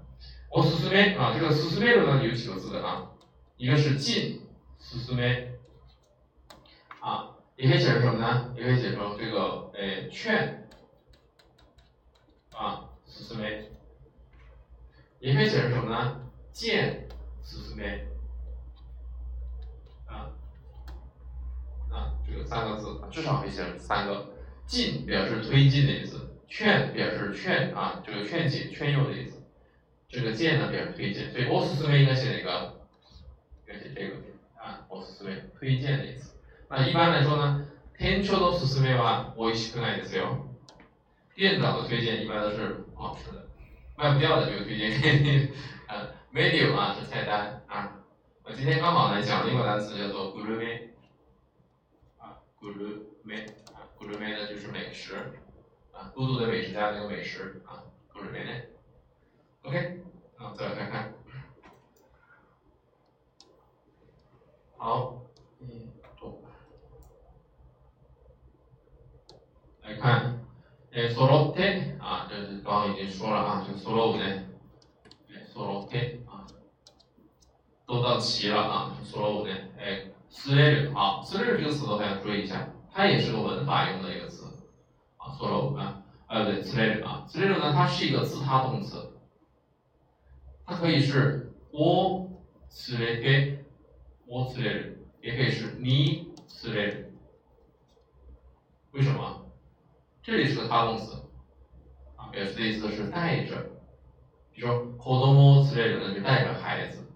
[0.52, 3.10] 我すすめ啊，这个すすめ呢有几个字的啊，
[3.58, 4.42] 一个是进，
[4.80, 5.48] すすめ
[7.00, 8.54] 啊，也可以解释什么呢？
[8.56, 10.68] 也可以解释成这个诶劝
[12.52, 13.64] 啊，すすめ，
[15.20, 16.20] 也可以解释什么呢？
[16.52, 17.08] 见，
[17.44, 18.02] すすめ
[22.27, 24.27] 这个三个字至少可以写成三个，
[24.67, 26.29] 进表示推进的意思。
[26.49, 29.43] 劝表示劝啊，这个劝解、劝诱的意思。
[30.09, 32.75] 这个荐呢表示推荐，所以我斯斯维应该写哪个？
[33.67, 34.17] 应该写这个
[34.63, 36.35] 啊，我斯斯维推荐的意思。
[36.69, 37.67] 那一般来说呢，
[37.99, 40.49] 店長の勧めは美味しくないですよ。
[41.35, 43.47] 店长的推荐一般都是不好吃的，
[43.97, 45.49] 卖不掉的就推荐给你。
[45.89, 47.93] 呃，menu 啊是菜单啊。
[48.43, 50.93] 我今天刚好呢讲了一个单词叫做 g u r
[52.62, 52.78] m e 啊 g u r
[53.24, 53.42] m e
[53.74, 55.16] 啊 g u r m e 呢就是美食
[55.92, 57.84] 啊，孤独的美食家那个美食啊
[58.14, 58.62] g u r m e
[59.64, 60.02] OK，
[60.38, 61.14] 啊，再来看看。
[64.78, 65.22] 好，
[65.60, 65.92] 嗯，
[69.82, 70.40] 来看，
[70.92, 74.24] 哎，solo te 啊，这是刚刚已经说了啊，这个 solo 呢，
[75.30, 76.46] 哎，solo te 啊，
[77.86, 84.46] 都到齐了啊，solo 呢，哎 s l e 好 s l e 这个词的话要注意一下，它也是个文法用的一个词
[85.18, 89.14] 啊，solo 啊，呃，对 s l e 啊 s l e 呢，它是一个自他动词，
[90.66, 92.30] 它可以是我
[92.70, 93.58] s l e te。
[94.30, 97.14] 我自恋人，也可以是你自恋人。
[98.92, 99.50] 为什么？
[100.22, 101.16] 这里是个他动词，
[102.18, 103.56] 啊，表示的意思是带着。
[104.52, 107.10] 比如说，子供自恋人呢，就带着孩子，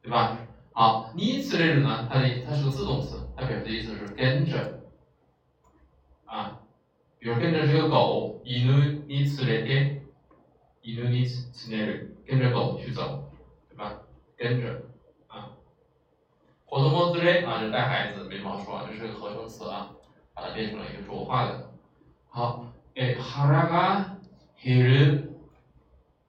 [0.00, 0.38] 对吧？
[0.77, 4.81] 好，你自恋人呢，它的它是个自动词，它表示的意思是跟着。
[6.25, 6.59] 啊，
[7.19, 10.01] 比如跟着这个狗，犬に連れて、
[10.81, 11.27] 犬に
[11.69, 13.25] 連れる，跟着狗去走，
[13.69, 13.99] 对吧？
[14.35, 14.81] 跟着。
[16.65, 19.91] 活动模之类啊，就带孩子，没毛说，这是个合成词啊，
[20.33, 21.69] 把它变成了一个浊化的。
[22.29, 24.17] 好，哎，哈拉嘎
[24.57, 25.31] 黑日，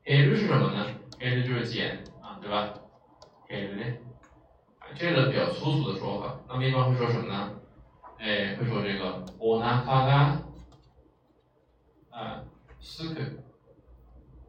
[0.05, 0.85] 黑日是什么呢？
[1.19, 2.75] 黑日就是减啊，对吧？
[3.49, 3.85] 黑日呢？
[3.85, 4.08] 啊，
[4.97, 7.51] 这个比较粗俗的说法，那么一般会说什么呢？
[8.19, 10.39] 哎，会说这个おなかが
[12.11, 12.45] 啊，
[12.81, 13.43] すく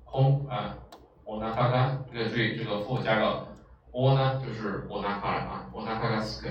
[0.06, 0.78] 空啊，
[1.26, 3.48] おなかが这个注意这个副加个。
[3.92, 6.50] 我呢就是我拿卡了啊，我拿卡卡斯克，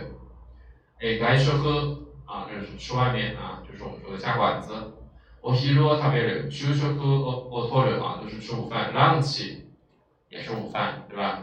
[0.99, 4.72] 哎，该吃喝啊，这是吃外面啊，就是我们说的下馆子。
[5.43, 8.95] 我昼食べる、昼食をを取る啊，都是吃午饭。
[8.95, 9.66] ランチ
[10.31, 11.43] 也是午饭，对吧？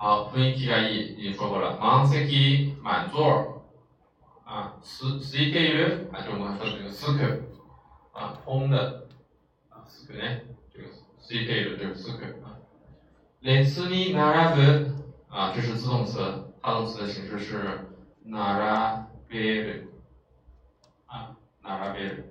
[0.00, 1.78] 好，雰囲気がいい已经说过了。
[1.80, 3.62] 満席满座
[4.44, 7.42] 啊，す空いている啊，就我们刚才说的这个すく
[8.12, 9.06] 啊，空的
[9.70, 10.42] 啊，すくね，
[10.72, 10.88] 这个
[11.18, 12.58] 空いている就是すく啊。
[13.40, 14.94] 列に並ぶ
[15.30, 16.20] 啊，这是自动词，
[16.62, 17.86] 他动词的形式是
[18.24, 18.34] 並
[19.28, 19.88] べる
[21.06, 22.24] 啊，並べる，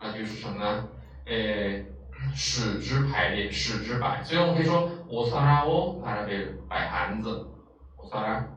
[0.00, 0.88] 那就是什么呢？
[1.26, 1.86] 诶，
[2.34, 4.22] 使之排列，使之摆。
[4.24, 7.46] 所以我们可以说 お皿を並べる，摆盘子。
[7.98, 8.48] お皿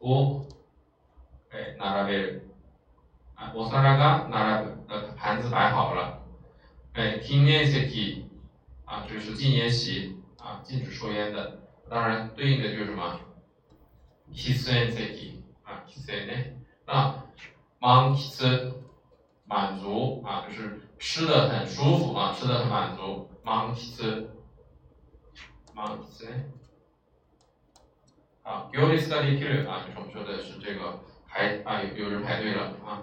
[0.00, 0.46] を
[1.50, 2.42] 诶並べる
[3.34, 6.22] 啊，お皿が並ぶ，呃，盘子摆好了。
[6.94, 8.24] 诶，記念席
[8.84, 10.16] 啊，这是纪念席。
[10.38, 11.58] 啊，禁止抽烟的，
[11.90, 13.18] 当然对应的就是什么？
[14.32, 16.92] 喫煙席啊，喫煙呢？
[16.92, 17.24] 啊，
[17.80, 18.74] 満喫
[19.44, 23.28] 满足啊，就是吃的很舒服啊，吃的很满足。
[23.42, 23.74] 満
[25.72, 26.44] 喫満喫呢？
[28.44, 33.02] 啊，行列ができる啊，就是我们说的是这个排啊，有有人排队了啊。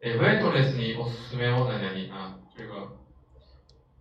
[0.00, 2.96] え、ウェイトレスにおすすめを何々啊，这个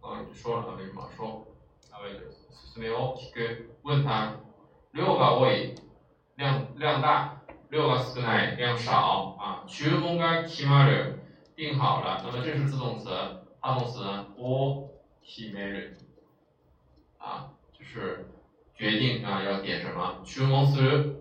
[0.02, 1.48] 啊，说了啊，没什么说。
[1.92, 2.32] 啊，位置。
[2.74, 3.72] すめを聞く。
[3.84, 4.40] 问他，
[4.94, 5.76] 量が多い，
[6.38, 9.64] 量量大，量が少ない，量少啊。
[9.68, 11.20] 注文が決まる，
[11.56, 12.22] 定好了。
[12.26, 13.10] 那么这是自动词，
[13.62, 14.28] 他动词呢？
[14.38, 14.90] を
[15.24, 15.98] 決める
[17.18, 17.52] 啊，
[17.83, 18.27] 是
[18.75, 21.17] 决定啊，要点什么？choose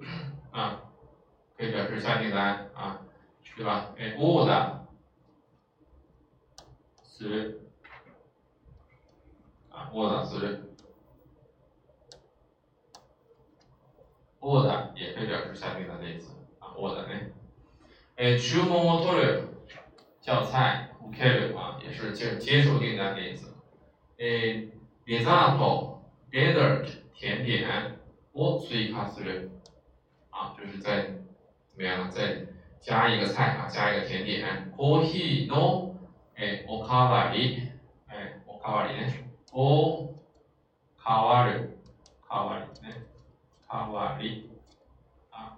[0.51, 0.81] 啊，
[1.57, 3.01] 可以表示下订单啊，
[3.55, 3.93] 对吧？
[3.97, 4.49] 哎，word
[7.17, 7.55] through
[9.91, 10.59] word through
[14.39, 17.31] word 也可以表示下订单的意思啊，word 哎，
[18.15, 19.49] 哎，choose on
[20.21, 23.53] 叫菜，care 啊，也是接接受订单的意思。
[24.17, 24.67] 哎
[25.05, 25.98] ，beside。
[26.31, 27.99] dessert 甜点
[28.33, 29.49] or three plus three
[30.29, 31.03] 啊，就是在
[31.67, 32.45] 怎么样，再
[32.79, 35.95] 加一个菜啊，加一个甜点，coffee no，
[36.35, 37.71] 哎，o k a w
[38.07, 39.13] 哎，o k a w a r i 呢
[39.51, 40.13] ，o
[40.97, 42.95] k a w a r i k 呢
[45.31, 45.57] 啊，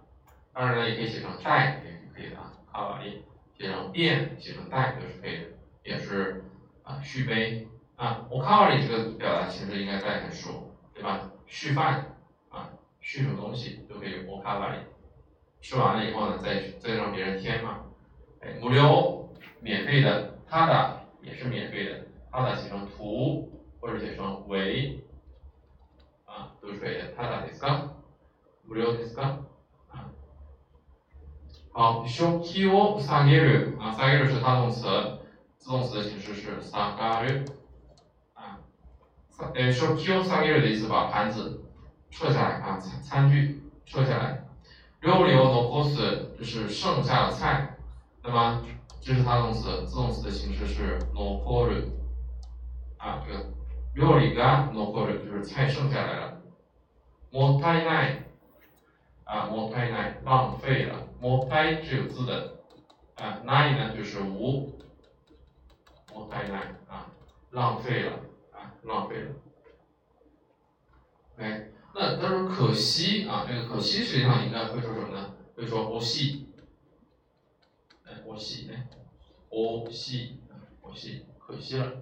[0.54, 3.24] 当然了，也可以写成带也是可以的啊 k a w a r
[3.58, 5.46] 写成电，写成带都是可以的，
[5.84, 6.44] 也是
[6.84, 7.68] 啊，续杯。
[8.01, 8.27] 啊。
[8.31, 11.31] 我卡瓦利这个表达形式应该大家很熟，对吧？
[11.47, 12.17] 续饭
[12.51, 12.71] 啊，
[13.01, 14.27] 续什么东西都可以。
[14.27, 14.81] 我卡瓦利
[15.61, 17.81] 吃完了以后呢，再再让别人添嘛。
[18.41, 19.29] 哎，无料
[19.61, 25.03] 免费的，他的也是免费的，他的写成图或者写成为
[26.25, 27.13] 啊，都是可以的。
[27.17, 27.91] 他的ですか？
[28.69, 29.39] 无料ですか？
[29.89, 30.11] 啊，
[31.73, 34.87] 好， 好，食器を下げる啊，下げる是它动词，
[35.59, 37.47] 自动词的形式是下がる啊。
[39.55, 41.63] 呃，食器を下げる的意思把盘子
[42.11, 44.43] 撤下来啊，餐餐具撤下来。
[45.01, 47.77] 料理を残す就是剩下的菜，
[48.23, 48.65] 那么
[49.01, 51.85] 这是它动词，自动词的形式是残る
[52.99, 53.45] 啊，这个
[53.95, 56.41] 料理が残る就是菜剩下来了。
[57.31, 58.25] もったいない
[59.25, 61.07] 啊，もったいない浪费了。
[61.21, 62.57] もったい是有字的
[63.17, 64.73] 啊，ない呢就是无。
[66.15, 67.07] もったいない啊，
[67.51, 68.19] 浪费了啊，
[68.83, 69.33] 浪费了。
[71.37, 75.35] OK，那他说可惜啊，这个可惜实际上应该会说什么呢？
[75.57, 76.47] 会说惜し
[78.05, 78.87] 哎，惜し哎，
[79.51, 80.41] 惜し
[80.95, 81.93] 惜し可惜了。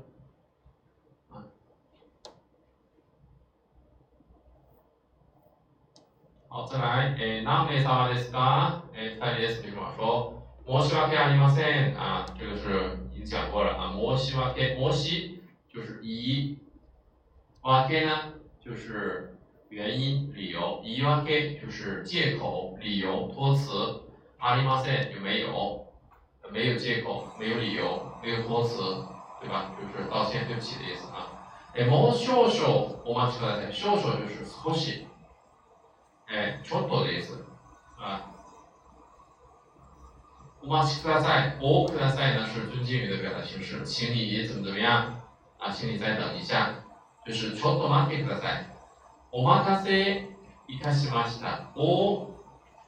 [6.49, 8.82] 好，再来，诶，何名様ですか？
[8.95, 9.61] 诶，二人です。
[9.61, 13.92] 比如说，申し訳ありません啊，这个是已经讲过了啊。
[13.92, 15.38] 申し訳，申し
[15.72, 16.59] 就是以，
[17.62, 19.36] 訳呢就是
[19.68, 24.01] 原因、理由，言い訳就是借口、理由、托词。
[24.38, 25.86] ありません就没有，
[26.53, 28.76] 没有借口，没有理由，没有托词，
[29.40, 29.74] 对吧？
[29.80, 31.49] 就是道歉、对不起的意思啊。
[31.74, 33.72] 诶，もう少々お待ちください。
[33.72, 35.07] 少々就是少し。
[36.26, 37.42] 哎，ちょっと的意思
[37.99, 38.30] 啊。
[40.62, 41.57] お待ちください。
[41.61, 45.17] おください呢是尊敬语的表达形式，请你怎么怎么样
[45.59, 45.70] 啊？
[45.70, 46.74] 请你再等一下，
[47.24, 48.66] 就是ちょっと待ってください。
[49.32, 50.28] お待たせ
[50.68, 51.70] いたしました。
[51.74, 52.30] お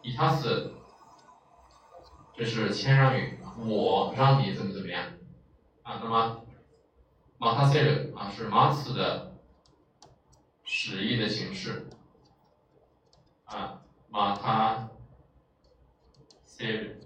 [0.02, 0.72] いたす，
[2.34, 5.04] 这是谦让语，我让你怎么怎么样
[5.82, 6.00] 啊？
[6.02, 6.44] 那么
[7.38, 9.32] 待たせる啊是待つ的
[10.64, 11.88] 使役的形式。
[13.46, 14.90] 啊，马他
[16.44, 16.96] 塞尔，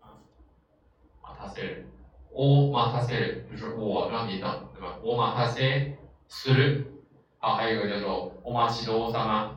[0.00, 0.16] 啊，
[1.22, 1.84] 马他塞尔，
[2.30, 4.96] 我马他塞尔就是我让你等，对吧？
[5.02, 5.96] 我马他塞
[6.28, 6.84] 斯尔，
[7.38, 9.52] 好，还有一个叫做我马西多萨玛，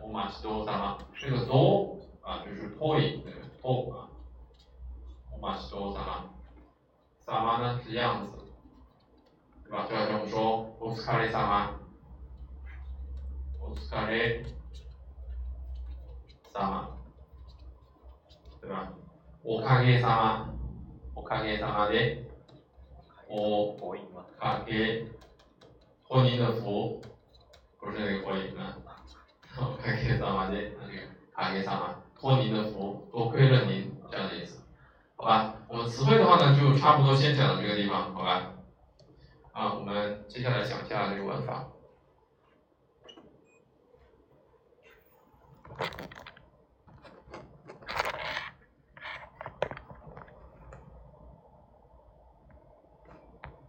[0.00, 4.08] 我马西多萨玛，这个多啊就是托伊，那个托啊，
[5.32, 6.24] 我马西多萨玛，
[7.20, 8.38] 萨玛呢是样子，
[9.64, 9.86] 对吧？
[9.88, 11.70] 就好像我们说我斯卡雷萨玛，
[13.60, 14.44] 我斯卡雷。
[16.52, 16.84] 様，
[18.60, 18.92] 对吧？
[19.42, 20.44] おかげさま，
[21.17, 22.29] おかげさで、
[23.27, 23.75] お、
[24.39, 25.07] かげ、
[26.07, 27.01] 本人の福、
[27.79, 28.77] 不是那个火影吗？
[29.57, 30.93] 我感谢大妈姐，那个
[31.35, 31.95] 感谢大妈，
[32.71, 34.61] 福，多亏了您，这样的意思，
[35.15, 35.55] 好吧？
[35.67, 38.53] 我们词汇的话呢，就差不多先讲到这个地方，好吧？
[39.53, 41.67] 啊，我们接下来讲一下这个文法。